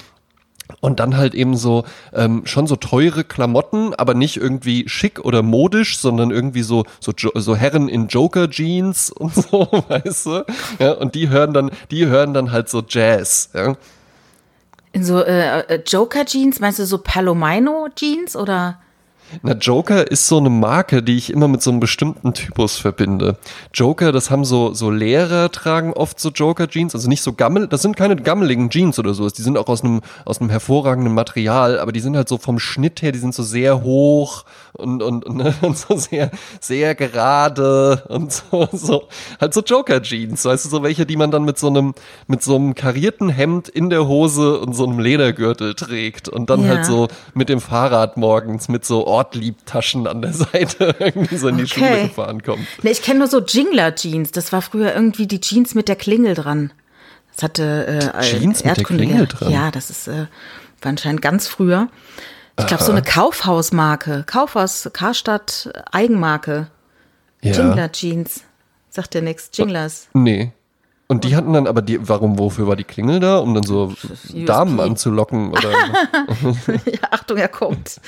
[0.84, 5.40] Und dann halt eben so ähm, schon so teure Klamotten, aber nicht irgendwie schick oder
[5.42, 10.44] modisch, sondern irgendwie so so, Jo- so Herren in Joker Jeans und so, weißt du?
[10.80, 13.50] Ja, und die hören dann, die hören dann halt so Jazz.
[13.54, 13.76] Ja?
[14.90, 18.78] In so äh, äh, Joker-Jeans, meinst du so Palomino-Jeans oder?
[19.42, 23.36] Na, Joker ist so eine Marke, die ich immer mit so einem bestimmten Typus verbinde.
[23.72, 27.82] Joker, das haben so, so Lehrer tragen oft so Joker-Jeans, also nicht so gammel, das
[27.82, 31.78] sind keine gammeligen Jeans oder so, die sind auch aus einem, aus einem hervorragenden Material,
[31.78, 35.24] aber die sind halt so vom Schnitt her, die sind so sehr hoch und, und,
[35.24, 36.30] und, ne, und so sehr,
[36.60, 39.04] sehr gerade und so, so,
[39.40, 41.94] halt so Joker-Jeans, weißt du, so welche, die man dann mit so einem,
[42.26, 46.62] mit so einem karierten Hemd in der Hose und so einem Ledergürtel trägt und dann
[46.62, 46.68] Ja.
[46.68, 51.56] halt so mit dem Fahrrad morgens mit so Ortliebtaschen an der Seite irgendwie so in
[51.58, 51.74] die Okay.
[51.74, 52.66] Schule gefahren kommt.
[52.82, 54.32] Ne, ich kenne nur so Jingler-Jeans.
[54.32, 56.72] Das war früher irgendwie die Jeans mit der Klingel dran.
[57.34, 59.50] Das hatte äh, Jeans mit der Erdkunde Klingel dran?
[59.50, 60.26] Ja, das ist äh,
[60.82, 61.88] war anscheinend ganz früher.
[62.58, 64.24] Ich glaube, so eine Kaufhausmarke.
[64.26, 66.68] Kaufhaus, Karstadt, Eigenmarke.
[67.40, 67.52] Ja.
[67.52, 68.42] Jingler-Jeans.
[68.90, 69.50] Sagt dir nichts.
[69.54, 70.08] Jinglers.
[70.12, 70.52] Nee.
[71.12, 73.36] Und die hatten dann aber die, warum, wofür war die Klingel da?
[73.36, 73.92] Um dann so.
[74.32, 75.70] Damen anzulocken oder
[76.86, 78.00] ja, Achtung, er kommt.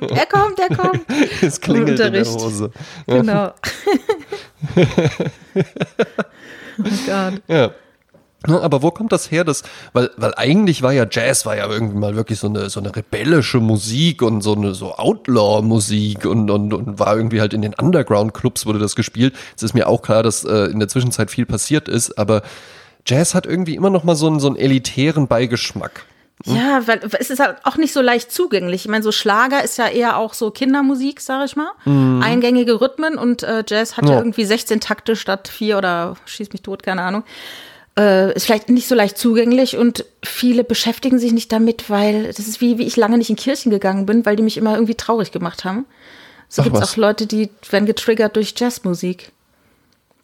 [0.00, 1.06] er kommt, er kommt.
[1.40, 2.26] es klingelt in der.
[2.26, 2.70] Hose.
[3.06, 3.46] Genau.
[4.76, 4.82] oh
[7.06, 7.42] Gott.
[7.48, 7.70] Ja.
[8.46, 9.44] Ja, aber wo kommt das her?
[9.44, 12.80] Das, weil, weil eigentlich war ja Jazz war ja irgendwie mal wirklich so eine, so
[12.80, 17.62] eine rebellische Musik und so eine so Outlaw-Musik und, und, und war irgendwie halt in
[17.62, 19.34] den Underground-Clubs wurde das gespielt.
[19.56, 22.42] Es ist mir auch klar, dass äh, in der Zwischenzeit viel passiert ist, aber
[23.06, 26.04] Jazz hat irgendwie immer noch mal so einen, so einen elitären Beigeschmack.
[26.44, 28.84] Ja, weil es ist halt auch nicht so leicht zugänglich.
[28.84, 31.70] Ich meine, so Schlager ist ja eher auch so Kindermusik, sag ich mal.
[31.86, 34.12] Eingängige Rhythmen und äh, Jazz hat ja.
[34.12, 34.18] Ja.
[34.18, 37.24] irgendwie 16 Takte statt vier oder schieß mich tot, keine Ahnung.
[37.98, 42.40] Äh, ist vielleicht nicht so leicht zugänglich und viele beschäftigen sich nicht damit, weil das
[42.40, 44.96] ist wie, wie ich lange nicht in Kirchen gegangen bin, weil die mich immer irgendwie
[44.96, 45.86] traurig gemacht haben.
[46.48, 49.32] So gibt es auch Leute, die werden getriggert durch Jazzmusik.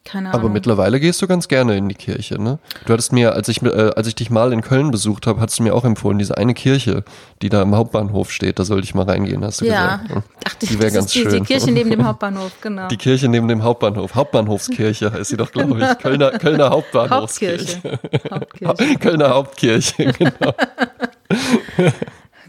[0.05, 0.53] Keine Aber Ahnung.
[0.53, 2.59] mittlerweile gehst du ganz gerne in die Kirche, ne?
[2.87, 5.61] Du hattest mir, als ich, äh, als ich dich mal in Köln besucht habe, hattest
[5.61, 7.05] du mir auch empfohlen, diese eine Kirche,
[7.41, 10.15] die da im Hauptbahnhof steht, da sollte ich mal reingehen, hast du ja, gesagt.
[10.17, 10.23] ne?
[10.45, 11.31] ach, die wäre das ganz die, schön.
[11.31, 12.89] die Kirche neben dem Hauptbahnhof, genau.
[12.89, 14.17] Die Kirche neben dem Hauptbahnhof.
[14.17, 15.99] Hauptbahnhofskirche heißt sie doch, glaube ich.
[15.99, 17.81] Kölner, Kölner Hauptbahnhofskirche.
[18.29, 18.67] Hauptkirche.
[18.67, 18.99] Hauptkirche.
[18.99, 20.55] Kölner Hauptkirche, genau.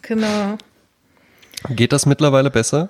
[0.01, 0.57] Genau.
[1.69, 2.89] Geht das mittlerweile besser?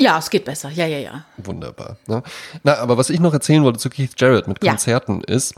[0.00, 0.70] Ja, es geht besser.
[0.70, 1.24] Ja, ja, ja.
[1.38, 1.96] Wunderbar.
[2.06, 2.22] Ne?
[2.62, 4.72] Na, aber was ich noch erzählen wollte zu Keith Jarrett mit Ja.
[4.72, 5.54] Konzerten ist,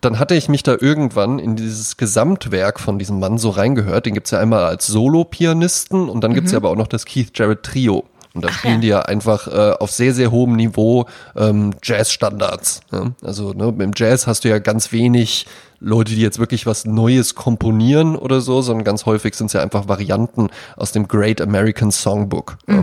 [0.00, 4.06] dann hatte ich mich da irgendwann in dieses Gesamtwerk von diesem Mann so reingehört.
[4.06, 7.30] Den gibt's ja einmal als Solo-Pianisten und dann gibt's ja aber auch noch das Keith
[7.34, 8.04] Jarrett Trio.
[8.34, 8.80] Und da spielen ja.
[8.80, 12.82] die ja einfach äh, auf sehr, sehr hohem Niveau ähm, Jazz-Standards.
[12.92, 13.12] Ja?
[13.22, 15.46] Also ne, im Jazz hast du ja ganz wenig
[15.78, 19.62] Leute, die jetzt wirklich was Neues komponieren oder so, sondern ganz häufig sind es ja
[19.62, 22.58] einfach Varianten aus dem Great American Songbook.
[22.68, 22.82] Ja?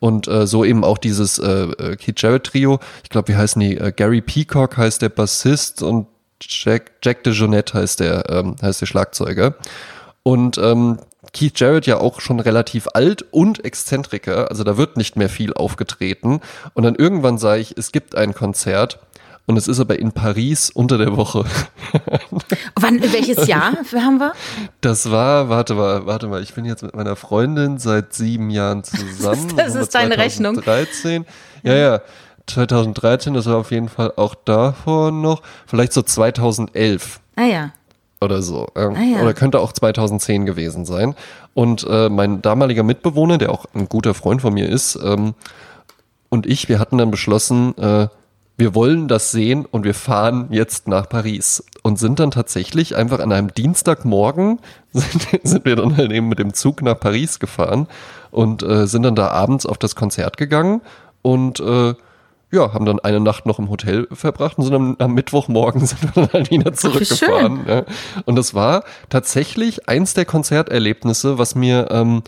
[0.00, 2.78] Und äh, so eben auch dieses äh, äh, Keith Jarrett Trio.
[3.02, 3.76] Ich glaube, wie heißen die?
[3.76, 6.06] Äh, Gary Peacock heißt der Bassist und
[6.40, 9.54] Jack, Jack DeJohnette heißt der, ähm, heißt der Schlagzeuger.
[10.22, 10.98] Und ähm,
[11.32, 15.54] Keith Jarrett ja auch schon relativ alt und Exzentriker, also da wird nicht mehr viel
[15.54, 16.40] aufgetreten.
[16.74, 18.98] Und dann irgendwann sage ich, es gibt ein Konzert
[19.46, 21.44] und es ist aber in Paris unter der Woche.
[22.80, 24.32] Wann, welches Jahr haben wir?
[24.80, 28.84] Das war, warte mal, warte mal, ich bin jetzt mit meiner Freundin seit sieben Jahren
[28.84, 29.54] zusammen.
[29.56, 30.54] Das ist deine Rechnung.
[30.54, 31.26] 2013.
[31.64, 32.00] Ja, ja.
[32.46, 37.70] 2013, das war auf jeden Fall auch davor noch, vielleicht so 2011 Ah ja.
[38.20, 38.66] oder so.
[38.74, 39.22] Ähm, Ah, ja.
[39.22, 41.14] Oder könnte auch 2010 gewesen sein.
[41.54, 45.34] Und äh, mein damaliger Mitbewohner, der auch ein guter Freund von mir ist, ähm,
[46.30, 48.08] und ich, wir hatten dann beschlossen, äh,
[48.62, 51.64] wir wollen das sehen und wir fahren jetzt nach Paris.
[51.82, 54.60] Und sind dann tatsächlich einfach an einem Dienstagmorgen,
[54.92, 57.88] sind, sind wir dann halt eben mit dem Zug nach Paris gefahren
[58.30, 60.80] und äh, sind dann da abends auf das Konzert gegangen
[61.22, 61.94] und äh,
[62.52, 66.00] ja, haben dann eine Nacht noch im Hotel verbracht und sind am, am Mittwochmorgen sind
[66.00, 67.64] wir dann halt wieder zurückgefahren.
[67.66, 67.82] Ja.
[68.26, 72.22] Und das war tatsächlich eins der Konzerterlebnisse, was mir ähm,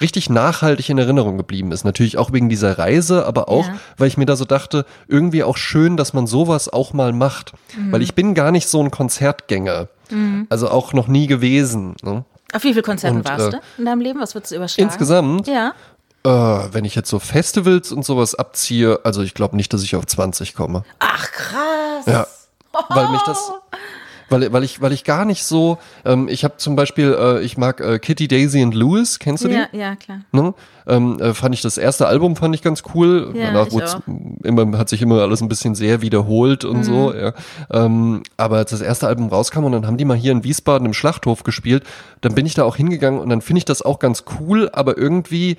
[0.00, 1.84] richtig nachhaltig in Erinnerung geblieben ist.
[1.84, 3.74] Natürlich auch wegen dieser Reise, aber auch, ja.
[3.96, 7.52] weil ich mir da so dachte, irgendwie auch schön, dass man sowas auch mal macht.
[7.76, 7.92] Mhm.
[7.92, 9.88] Weil ich bin gar nicht so ein Konzertgänger.
[10.10, 10.46] Mhm.
[10.48, 11.96] Also auch noch nie gewesen.
[12.02, 12.24] Ne?
[12.52, 14.20] Auf wie viele Konzerten Und, warst äh, du in deinem Leben?
[14.20, 14.88] Was würdest du überschlagen?
[14.88, 15.46] Insgesamt?
[15.46, 15.74] Ja.
[16.24, 16.30] Äh,
[16.72, 20.06] wenn ich jetzt so Festivals und sowas abziehe, also ich glaube nicht, dass ich auf
[20.06, 20.84] 20 komme.
[20.98, 22.06] Ach krass.
[22.06, 22.26] Ja.
[22.88, 23.52] Weil mich das,
[24.28, 27.56] weil, weil ich, weil ich gar nicht so, ähm, ich habe zum Beispiel, äh, ich
[27.56, 29.54] mag äh, Kitty, Daisy und Lewis, kennst du die?
[29.54, 30.20] Ja, ja, klar.
[30.32, 30.54] Ne?
[30.86, 33.32] Ähm, äh, fand ich das erste Album fand ich ganz cool.
[33.34, 34.00] Ja, Danach
[34.42, 36.82] immer, hat sich immer alles ein bisschen sehr wiederholt und mhm.
[36.84, 37.32] so, ja.
[37.70, 40.86] Ähm, aber als das erste Album rauskam und dann haben die mal hier in Wiesbaden
[40.86, 41.84] im Schlachthof gespielt,
[42.20, 44.96] dann bin ich da auch hingegangen und dann finde ich das auch ganz cool, aber
[44.96, 45.58] irgendwie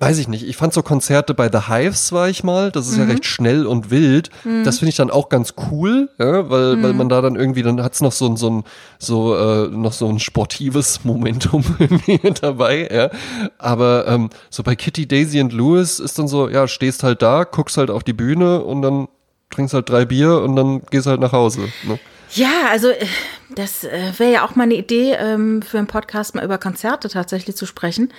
[0.00, 2.96] weiß ich nicht, ich fand so Konzerte bei The Hives war ich mal, das ist
[2.96, 3.02] mhm.
[3.02, 4.30] ja recht schnell und wild.
[4.44, 4.64] Mhm.
[4.64, 6.82] Das finde ich dann auch ganz cool, ja, weil, mhm.
[6.82, 8.64] weil man da dann irgendwie, dann hat's noch so ein, so ein,
[8.98, 13.10] so, äh, noch so ein sportives Momentum irgendwie dabei, ja.
[13.58, 17.44] Aber ähm, so bei Kitty, Daisy und Lewis ist dann so, ja, stehst halt da,
[17.44, 19.08] guckst halt auf die Bühne und dann
[19.50, 21.68] trinkst halt drei Bier und dann gehst halt nach Hause.
[21.82, 21.98] Ne?
[22.32, 23.06] Ja, also äh,
[23.54, 27.08] das äh, wäre ja auch mal eine Idee, ähm, für einen Podcast mal über Konzerte
[27.08, 28.12] tatsächlich zu sprechen.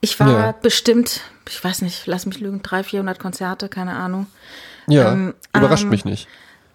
[0.00, 0.52] Ich war ja.
[0.52, 4.26] bestimmt, ich weiß nicht, lass mich lügen, 300, 400 Konzerte, keine Ahnung.
[4.86, 6.28] Ja, ähm, überrascht ähm, mich nicht.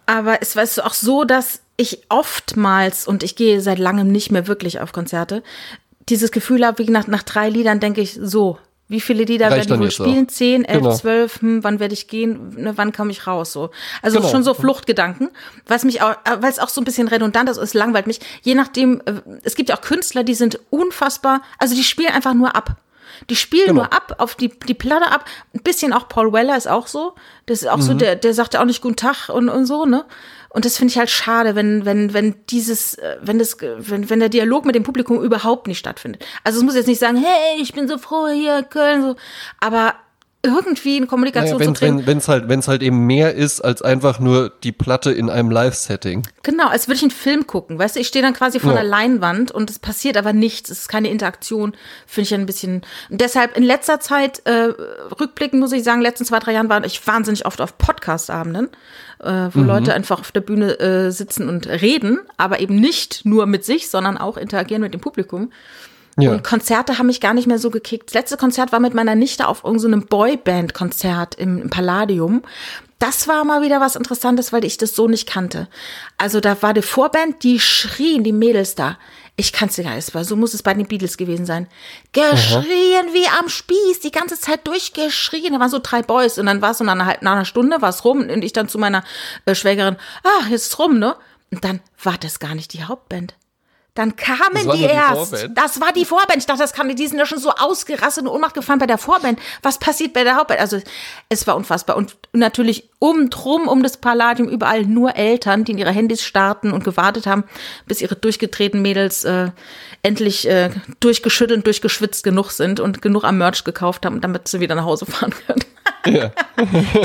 [0.06, 4.48] Aber es war auch so, dass ich oftmals, und ich gehe seit langem nicht mehr
[4.48, 5.44] wirklich auf Konzerte,
[6.10, 8.58] dieses Gefühl habe, wie nach, nach drei Liedern denke ich, so,
[8.92, 10.26] wie viele Lieder Reicht werden die wohl spielen?
[10.26, 10.32] Auch.
[10.32, 10.94] Zehn, elf, genau.
[10.94, 13.54] zwölf, hm, wann werde ich gehen, ne, wann komme ich raus?
[13.54, 13.70] So.
[14.02, 14.30] Also genau.
[14.30, 15.30] schon so Fluchtgedanken,
[15.66, 18.20] was mich auch, äh, weil es auch so ein bisschen redundant ist, es langweilt mich.
[18.42, 19.14] Je nachdem, äh,
[19.44, 22.76] es gibt ja auch Künstler, die sind unfassbar, also die spielen einfach nur ab.
[23.30, 23.82] Die spielen genau.
[23.82, 25.26] nur ab, auf die, die Platte ab.
[25.54, 27.14] Ein bisschen auch Paul Weller ist auch so.
[27.46, 27.82] Das ist auch mhm.
[27.82, 30.06] so, der, der sagt ja auch nicht Guten Tag und, und so, ne?
[30.50, 34.20] Und das finde ich halt schade, wenn, wenn, wenn dieses, äh, wenn das, wenn, wenn
[34.20, 36.26] der Dialog mit dem Publikum überhaupt nicht stattfindet.
[36.44, 39.16] Also es muss jetzt nicht sagen, hey, ich bin so froh hier, Köln, so.
[39.62, 39.96] Aber
[40.44, 42.08] irgendwie in Kommunikation naja, wenn, zu treten.
[42.08, 45.52] Wenn es halt, wenn's halt eben mehr ist als einfach nur die Platte in einem
[45.52, 46.28] Live-Setting.
[46.42, 47.78] Genau, als würde ich einen Film gucken.
[47.78, 48.82] Weißt du, ich stehe dann quasi vor ja.
[48.82, 50.72] der Leinwand und es passiert aber nichts.
[50.72, 51.74] Es ist keine Interaktion.
[52.08, 52.82] Finde ich ein bisschen.
[53.10, 54.74] Und deshalb in letzter Zeit, äh,
[55.20, 58.70] rückblickend muss ich sagen, letzten zwei, drei Jahren war ich wahnsinnig oft auf Podcast-Abenden,
[59.20, 59.68] äh, wo mhm.
[59.68, 63.90] Leute einfach auf der Bühne äh, sitzen und reden, aber eben nicht nur mit sich,
[63.90, 65.52] sondern auch interagieren mit dem Publikum.
[66.22, 66.32] Ja.
[66.32, 68.10] Und Konzerte haben mich gar nicht mehr so gekickt.
[68.10, 72.44] Das letzte Konzert war mit meiner Nichte auf irgendeinem so Boyband-Konzert im, im Palladium.
[73.00, 75.68] Das war mal wieder was Interessantes, weil ich das so nicht kannte.
[76.18, 78.98] Also da war die Vorband, die schrien, die Mädels da.
[79.38, 81.68] Ich kann es dir gar nicht, so muss es bei den Beatles gewesen sein.
[82.12, 83.14] Geschrien Aha.
[83.14, 85.54] wie am Spieß, die ganze Zeit durchgeschrien.
[85.54, 87.82] Da waren so drei Boys und dann war es so nach einer, nach einer Stunde,
[87.82, 89.04] war es rum und ich dann zu meiner
[89.46, 91.16] äh, Schwägerin, ah, jetzt ist rum, ne?
[91.50, 93.34] Und dann war das gar nicht die Hauptband.
[93.94, 95.32] Dann kamen die, die erst.
[95.32, 95.58] Vorband.
[95.58, 96.38] Das war die Vorband.
[96.38, 98.98] Ich dachte, das kam, die sind ja schon so ausgerastet und Ohnmacht gefallen bei der
[98.98, 99.38] Vorband.
[99.64, 100.62] Was passiert bei der Hauptband?
[100.62, 100.80] Also,
[101.28, 101.98] es war unfassbar.
[101.98, 106.72] Und natürlich um drum, um das Palladium, überall nur Eltern, die in ihre Handys starten
[106.72, 107.44] und gewartet haben,
[107.86, 109.50] bis ihre durchgetretenen Mädels äh,
[110.04, 110.70] endlich äh,
[111.02, 114.86] durchgeschüttelt und durchgeschwitzt genug sind und genug am Merch gekauft haben, damit sie wieder nach
[114.86, 115.66] Hause fahren können.
[116.06, 116.32] Ja.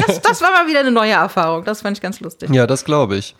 [0.06, 1.64] das, das war mal wieder eine neue Erfahrung.
[1.64, 2.50] Das fand ich ganz lustig.
[2.50, 3.34] Ja, das glaube ich.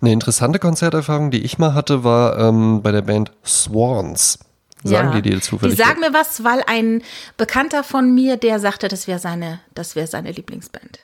[0.00, 4.38] Eine interessante Konzerterfahrung, die ich mal hatte, war ähm, bei der Band Swans.
[4.82, 5.20] Sagen ja.
[5.20, 5.76] die dir zufällig?
[5.76, 7.02] Die sagen mir was, weil ein
[7.36, 11.00] Bekannter von mir, der sagte, das wäre seine, das wäre seine Lieblingsband.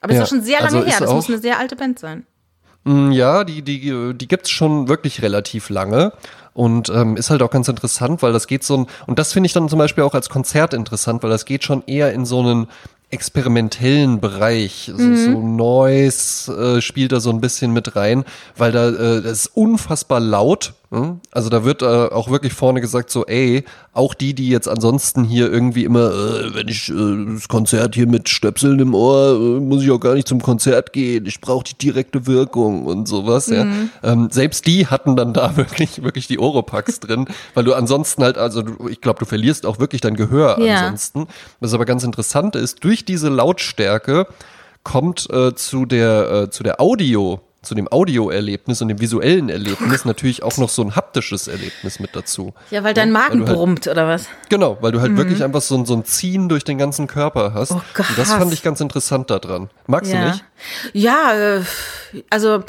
[0.00, 0.20] Aber ja.
[0.20, 0.96] ist auch schon sehr lange also her.
[1.00, 2.24] Das muss eine sehr alte Band sein.
[2.84, 6.12] Mm, ja, die, die, die gibt's schon wirklich relativ lange.
[6.52, 9.46] Und ähm, ist halt auch ganz interessant, weil das geht so ein, und das finde
[9.46, 12.40] ich dann zum Beispiel auch als Konzert interessant, weil das geht schon eher in so
[12.40, 12.66] einen
[13.10, 14.88] experimentellen Bereich.
[14.94, 15.16] Mhm.
[15.16, 18.24] So, so Noise äh, spielt da so ein bisschen mit rein,
[18.56, 20.74] weil da äh, das ist unfassbar laut.
[20.92, 21.20] Hm?
[21.30, 25.22] Also da wird äh, auch wirklich vorne gesagt so, ey, auch die, die jetzt ansonsten
[25.22, 29.60] hier irgendwie immer, äh, wenn ich äh, das Konzert hier mit Stöpseln im Ohr, äh,
[29.60, 31.26] muss ich auch gar nicht zum Konzert gehen.
[31.26, 33.46] Ich brauche die direkte Wirkung und sowas.
[33.48, 33.90] Mhm.
[34.02, 34.12] Ja.
[34.12, 38.36] Ähm, selbst die hatten dann da wirklich wirklich die Oropax drin, weil du ansonsten halt,
[38.36, 40.78] also du, ich glaube, du verlierst auch wirklich dein Gehör ja.
[40.78, 41.28] ansonsten.
[41.60, 44.26] Was aber ganz interessant ist, durch diese Lautstärke
[44.82, 50.04] kommt äh, zu der äh, zu der Audio zu dem Audioerlebnis und dem visuellen Erlebnis
[50.04, 52.54] natürlich auch noch so ein haptisches Erlebnis mit dazu.
[52.70, 54.26] Ja, weil dein Magen halt, brummt, oder was?
[54.48, 55.18] Genau, weil du halt mhm.
[55.18, 57.72] wirklich einfach so, so ein Ziehen durch den ganzen Körper hast.
[57.72, 58.08] Oh Gott.
[58.08, 59.68] Und das fand ich ganz interessant daran.
[59.86, 60.20] Magst ja.
[60.20, 60.44] du nicht?
[60.94, 61.62] Ja, äh,
[62.30, 62.64] also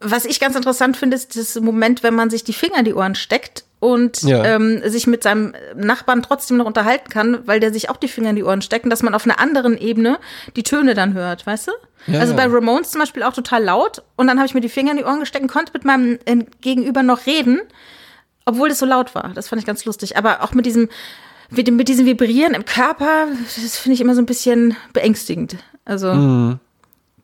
[0.00, 2.94] was ich ganz interessant finde, ist das Moment, wenn man sich die Finger in die
[2.94, 4.44] Ohren steckt und ja.
[4.44, 8.30] ähm, sich mit seinem Nachbarn trotzdem noch unterhalten kann, weil der sich auch die Finger
[8.30, 10.18] in die Ohren steckt und dass man auf einer anderen Ebene
[10.56, 11.72] die Töne dann hört, weißt du?
[12.08, 14.68] Ja, also bei Ramones zum Beispiel auch total laut und dann habe ich mir die
[14.68, 16.18] Finger in die Ohren gesteckt und konnte mit meinem
[16.60, 17.60] Gegenüber noch reden,
[18.44, 19.30] obwohl es so laut war.
[19.34, 20.16] Das fand ich ganz lustig.
[20.16, 20.88] Aber auch mit diesem,
[21.50, 25.56] mit, diesem Vibrieren im Körper, das finde ich immer so ein bisschen beängstigend.
[25.84, 26.14] Also.
[26.14, 26.60] Mhm.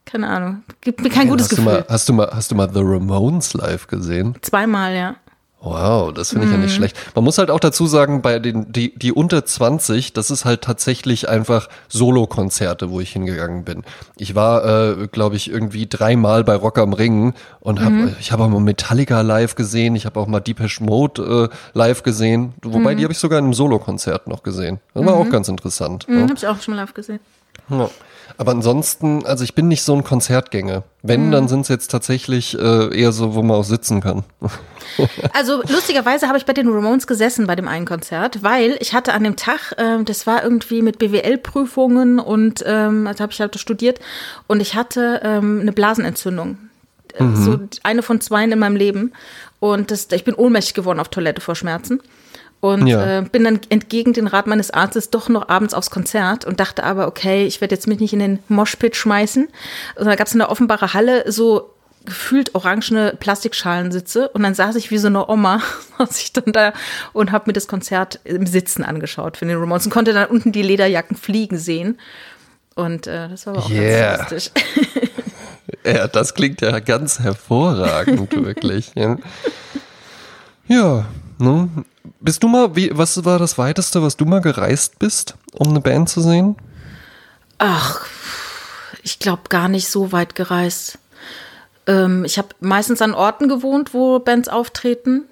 [0.07, 0.63] Keine Ahnung.
[0.83, 1.65] Gibt mir kein gutes hast Gefühl.
[1.65, 4.35] Du mal, hast, du mal, hast du mal The Ramones live gesehen?
[4.43, 5.17] Zweimal, ja.
[5.65, 6.59] Wow, das finde ich mhm.
[6.59, 6.77] ja nicht mhm.
[6.77, 6.97] schlecht.
[7.15, 10.61] Man muss halt auch dazu sagen, bei den, die, die unter 20, das ist halt
[10.61, 13.83] tatsächlich einfach Solo-Konzerte, wo ich hingegangen bin.
[14.17, 18.15] Ich war, äh, glaube ich, irgendwie dreimal bei Rock am Ring und hab, mhm.
[18.21, 22.03] ich habe auch mal Metallica live gesehen, ich habe auch mal Depeche Mode äh, live
[22.03, 22.99] gesehen, wobei mhm.
[22.99, 24.81] die habe ich sogar in einem Solo-Konzert noch gesehen.
[24.93, 25.31] Das war auch mhm.
[25.31, 26.07] ganz interessant.
[26.09, 26.23] Mhm, ja.
[26.25, 27.21] Habe ich auch schon mal live gesehen.
[27.71, 27.89] Ja.
[28.37, 30.83] Aber ansonsten, also ich bin nicht so ein Konzertgänger.
[31.03, 31.33] Wenn, mhm.
[31.33, 34.25] dann sind es jetzt tatsächlich äh, eher so, wo man auch sitzen kann.
[35.33, 39.15] also lustigerweise habe ich bei den Ramones gesessen bei dem einen Konzert, weil ich hatte
[39.15, 43.59] an dem Tag, äh, das war irgendwie mit BWL-Prüfungen und ähm, also habe ich halt
[43.59, 44.01] studiert
[44.47, 46.59] und ich hatte ähm, eine Blasenentzündung.
[47.15, 47.37] Äh, mhm.
[47.37, 49.13] So eine von zwei in meinem Leben.
[49.61, 52.01] Und das, ich bin ohnmächtig geworden auf Toilette vor Schmerzen.
[52.65, 53.19] Und ja.
[53.19, 56.83] äh, bin dann entgegen den Rat meines Arztes doch noch abends aufs Konzert und dachte
[56.83, 59.49] aber, okay, ich werde jetzt mich nicht in den Moshpit schmeißen.
[59.97, 61.75] Und da gab es in der offenbare Halle so
[62.07, 65.61] gefühlt orangene Plastikschalen sitze und dann saß ich wie so eine Oma
[65.99, 66.73] saß ich dann da
[67.13, 70.51] und habe mir das Konzert im Sitzen angeschaut für den Ramones und konnte dann unten
[70.51, 71.99] die Lederjacken fliegen sehen
[72.75, 74.17] und äh, das war aber auch yeah.
[74.17, 74.53] ganz lustig.
[75.85, 78.93] ja, das klingt ja ganz hervorragend wirklich.
[78.95, 79.17] Ja,
[80.69, 81.07] ja
[81.39, 81.69] ne?
[82.21, 85.81] Bist du mal, wie, was war das weiteste, was du mal gereist bist, um eine
[85.81, 86.57] Band zu sehen?
[87.59, 88.07] Ach,
[89.03, 90.99] ich glaube gar nicht so weit gereist.
[91.87, 95.25] Ähm, ich habe meistens an Orten gewohnt, wo Bands auftreten.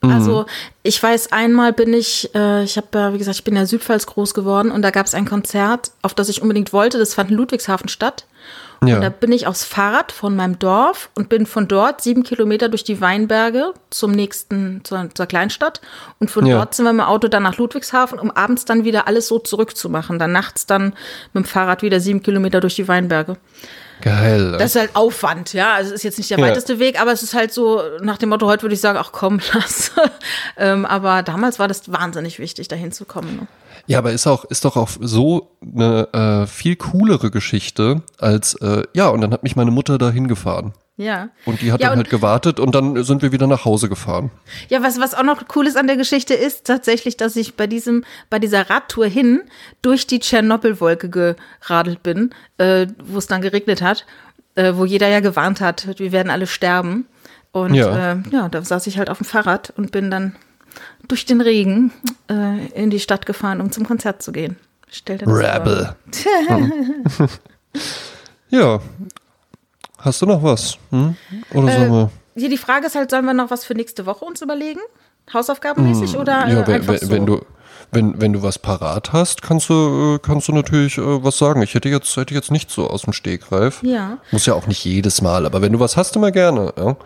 [0.00, 0.10] Mhm.
[0.10, 0.46] Also
[0.82, 4.06] ich weiß, einmal bin ich, äh, ich habe ja, wie gesagt, ich bin ja Südpfalz
[4.06, 6.98] groß geworden und da gab es ein Konzert, auf das ich unbedingt wollte.
[6.98, 8.26] Das fand in Ludwigshafen statt.
[8.84, 8.96] Ja.
[8.96, 12.68] Und da bin ich aufs Fahrrad von meinem Dorf und bin von dort sieben Kilometer
[12.68, 15.80] durch die Weinberge zum nächsten, zur, zur Kleinstadt.
[16.20, 16.56] Und von ja.
[16.56, 19.40] dort sind wir mit dem Auto dann nach Ludwigshafen, um abends dann wieder alles so
[19.40, 20.18] zurückzumachen.
[20.18, 20.94] Dann nachts dann
[21.32, 23.36] mit dem Fahrrad wieder sieben Kilometer durch die Weinberge.
[24.00, 24.52] Geil.
[24.52, 25.74] Das ist halt Aufwand, ja.
[25.74, 26.78] Also es ist jetzt nicht der weiteste ja.
[26.78, 29.40] Weg, aber es ist halt so nach dem Motto, heute würde ich sagen, ach komm,
[29.54, 29.90] lass.
[30.56, 33.36] ähm, aber damals war das wahnsinnig wichtig, da hinzukommen.
[33.36, 33.46] Ne?
[33.88, 38.84] Ja, aber ist auch, ist doch auch so eine äh, viel coolere Geschichte als, äh,
[38.94, 40.74] ja, und dann hat mich meine Mutter da hingefahren.
[40.98, 41.30] Ja.
[41.46, 44.30] Und die hat ja, dann halt gewartet und dann sind wir wieder nach Hause gefahren.
[44.68, 47.68] Ja, was, was auch noch cool ist an der Geschichte ist tatsächlich, dass ich bei
[47.68, 49.42] diesem, bei dieser Radtour hin
[49.80, 54.06] durch die Tschernobyl-Wolke geradelt bin, äh, wo es dann geregnet hat,
[54.56, 57.06] äh, wo jeder ja gewarnt hat, wir werden alle sterben.
[57.52, 58.12] Und ja.
[58.12, 60.34] Äh, ja, da saß ich halt auf dem Fahrrad und bin dann
[61.08, 61.92] durch den Regen
[62.30, 64.56] äh, in die Stadt gefahren, um zum Konzert zu gehen.
[64.90, 65.96] Stell dir das Rebel.
[66.46, 67.28] Vor.
[68.50, 68.80] ja.
[69.98, 70.78] Hast du noch was?
[70.90, 71.16] Hm?
[71.52, 72.10] Oder sollen wir?
[72.36, 74.80] Hier die Frage ist halt, sollen wir noch was für nächste Woche uns überlegen?
[75.32, 77.10] Hausaufgabenmäßig hm, oder ja, äh, wenn, wenn, so?
[77.10, 77.40] wenn du
[77.90, 81.62] wenn, wenn du was parat hast, kannst du, äh, kannst du natürlich äh, was sagen.
[81.62, 83.82] Ich hätte jetzt, hätte jetzt nicht so aus dem Stegreif.
[83.82, 84.18] Ja.
[84.30, 86.72] Muss ja auch nicht jedes Mal, aber wenn du was hast, immer gerne.
[86.76, 86.96] Ja.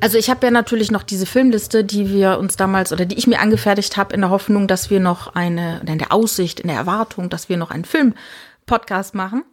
[0.00, 3.26] Also ich habe ja natürlich noch diese Filmliste, die wir uns damals oder die ich
[3.26, 6.68] mir angefertigt habe in der Hoffnung, dass wir noch eine, oder in der Aussicht, in
[6.68, 9.44] der Erwartung, dass wir noch einen Film-Podcast machen.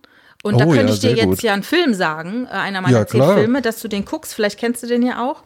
[0.45, 1.41] Und oh, da könnte ja, ich dir jetzt gut.
[1.41, 4.33] ja einen Film sagen, äh, einer meiner ja, zehn Filme, dass du den guckst.
[4.33, 5.43] Vielleicht kennst du den ja auch.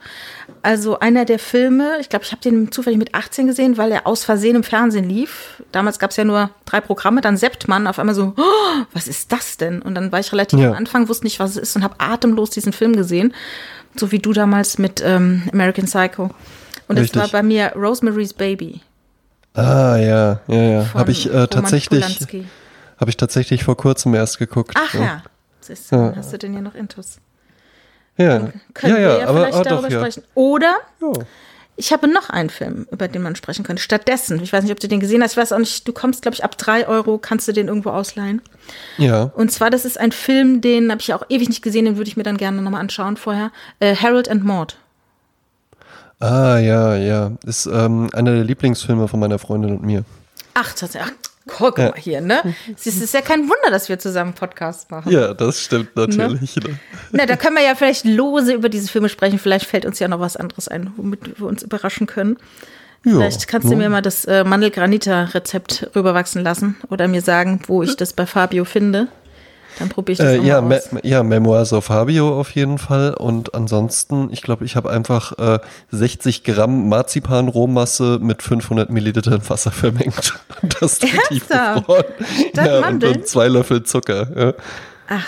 [0.64, 4.08] Also einer der Filme, ich glaube, ich habe den zufällig mit 18 gesehen, weil er
[4.08, 5.62] aus Versehen im Fernsehen lief.
[5.72, 9.08] Damals gab es ja nur drei Programme, dann seppt man auf einmal so, oh, was
[9.08, 9.84] ist das denn?
[9.84, 10.72] Und dann war ich relativ ja.
[10.72, 13.36] am Anfang, wusste nicht, was es ist und habe atemlos diesen Film gesehen.
[14.00, 16.32] So wie du damals mit ähm, American Psycho.
[16.88, 18.82] Und es war bei mir Rosemary's Baby.
[19.54, 20.94] Ah, ja, ja, ja.
[20.94, 22.20] Habe ich äh, tatsächlich.
[23.00, 24.74] Habe ich tatsächlich vor kurzem erst geguckt.
[24.76, 25.02] Ach ja.
[25.02, 25.24] ja.
[25.60, 26.14] Siehst du, ja.
[26.16, 27.20] hast du denn hier noch Intus?
[28.18, 28.40] Ja.
[28.40, 30.24] Dann können ja, ja, wir ja aber, vielleicht darüber doch, sprechen.
[30.34, 30.76] Oder
[31.78, 33.82] ich habe noch einen Film, über den man sprechen könnte.
[33.82, 36.24] Stattdessen, ich weiß nicht, ob du den gesehen hast, ich weiß auch nicht, du kommst,
[36.24, 38.42] glaube ich, ab drei Euro, kannst du den irgendwo ausleihen.
[38.98, 39.24] Ja.
[39.36, 42.10] Und zwar, das ist ein Film, den habe ich auch ewig nicht gesehen, den würde
[42.10, 43.52] ich mir dann gerne nochmal anschauen vorher.
[43.80, 44.78] Äh, Harold and Maud.
[46.20, 47.32] Ah, ja, ja.
[47.46, 50.04] Ist ähm, einer der Lieblingsfilme von meiner Freundin und mir.
[50.56, 51.14] Ach, tatsächlich.
[51.48, 52.42] Guck mal hier, ne?
[52.76, 55.12] Es ist ja kein Wunder, dass wir zusammen Podcast machen.
[55.12, 56.56] Ja, das stimmt natürlich.
[56.58, 56.80] Ne?
[57.12, 59.40] Na, da können wir ja vielleicht lose über diese Filme sprechen.
[59.40, 62.38] Vielleicht fällt uns ja noch was anderes ein, womit wir uns überraschen können.
[63.06, 67.84] Ja, Vielleicht kannst du mir mal das äh, Mandelgranita-Rezept rüberwachsen lassen oder mir sagen, wo
[67.84, 69.08] ich das bei Fabio finde.
[69.80, 73.14] Dann probiere ich das äh, ja, Me ja, Memoirs of Fabio auf jeden Fall.
[73.14, 75.60] Und ansonsten, ich glaube, ich habe einfach äh,
[75.92, 80.34] 60 Gramm Marzipan-Rohmasse mit 500 Millilitern Wasser vermengt.
[80.80, 82.06] Das tiefgefroren.
[82.56, 84.28] Ja, und, und zwei Löffel Zucker.
[84.36, 84.54] Ja.
[85.10, 85.28] Ach,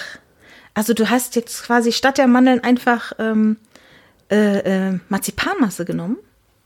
[0.73, 3.57] also du hast jetzt quasi statt der Mandeln einfach ähm,
[4.31, 6.17] äh, äh Marzipanmasse genommen?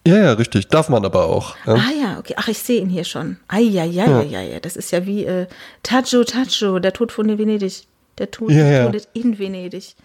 [0.05, 0.67] Ja, ja, richtig.
[0.67, 1.55] Darf man aber auch.
[1.65, 1.75] Ja.
[1.75, 2.33] Ah ja, okay.
[2.37, 3.37] Ach, ich sehe ihn hier schon.
[3.47, 4.59] Ah, ja, ja, ja, ja, ja.
[4.59, 5.47] Das ist ja wie äh,
[5.81, 7.87] Taggio, Taggio, der Tod von Venedig.
[8.17, 8.89] Der Tod, ja.
[8.89, 9.95] Tod in Venedig.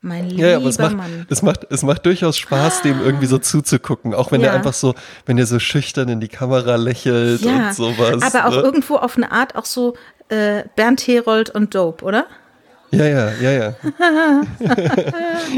[0.00, 1.26] Mein lieber ja, aber es macht, Mann.
[1.28, 4.14] Es macht, es macht durchaus Spaß, dem irgendwie so zuzugucken.
[4.14, 4.48] Auch wenn ja.
[4.48, 4.94] er einfach so,
[5.26, 8.22] wenn er so schüchtern in die Kamera lächelt und sowas.
[8.22, 8.62] Aber auch ne?
[8.62, 9.96] irgendwo auf eine Art auch so
[10.28, 12.26] äh, Bernd Herold und Dope, oder?
[12.90, 13.74] Ja, ja, ja, ja.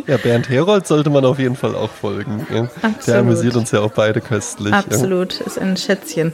[0.06, 2.46] ja, Bernd Herold sollte man auf jeden Fall auch folgen.
[2.52, 2.68] Ja.
[3.06, 4.72] Der amüsiert uns ja auch beide köstlich.
[4.72, 5.46] Absolut, ja.
[5.46, 6.32] ist ein Schätzchen.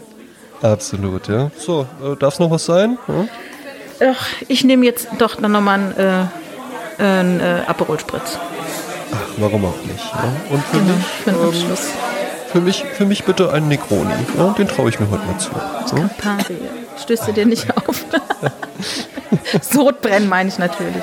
[0.62, 1.50] Absolut, ja.
[1.58, 2.96] So, äh, darf es noch was sein?
[3.08, 4.10] Ja?
[4.10, 8.38] Ach, ich nehme jetzt doch dann nochmal einen, äh, einen äh, Aperol Spritz.
[9.12, 10.04] Ach, warum auch nicht?
[10.14, 10.32] Ja?
[10.50, 11.76] Und für genau, mich, für, ähm,
[12.52, 14.14] für mich, für mich bitte einen Negroni.
[14.38, 14.54] Ja?
[14.56, 15.50] Den traue ich mir heute mal zu.
[15.86, 15.96] So?
[15.96, 16.56] Campari.
[17.02, 18.04] Stößt du dir nicht auf?
[19.60, 21.02] Sodbrennen meine ich natürlich.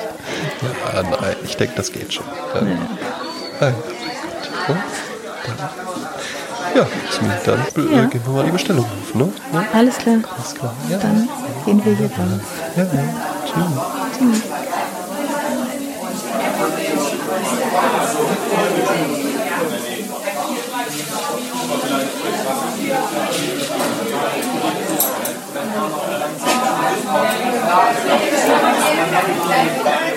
[0.92, 2.26] Ja, nein, ich denke, das geht schon.
[2.54, 2.60] Ja.
[2.60, 2.66] Ja.
[3.60, 3.74] Nein,
[4.66, 4.76] gut.
[6.74, 6.86] Ja,
[7.44, 8.04] dann äh, ja.
[8.06, 9.32] gehen wir mal die Bestellung rufen, ne?
[9.52, 9.64] Ja?
[9.72, 10.16] Alles klar.
[10.36, 10.74] Alles klar.
[10.90, 10.98] Ja.
[10.98, 11.28] Dann
[11.64, 12.40] gehen wir hier raus.
[12.76, 12.90] Ja, ja.
[13.46, 14.42] Tschüss.
[14.42, 14.73] Tschüss.
[27.74, 28.46] 谢谢谢
[29.50, 30.13] 谢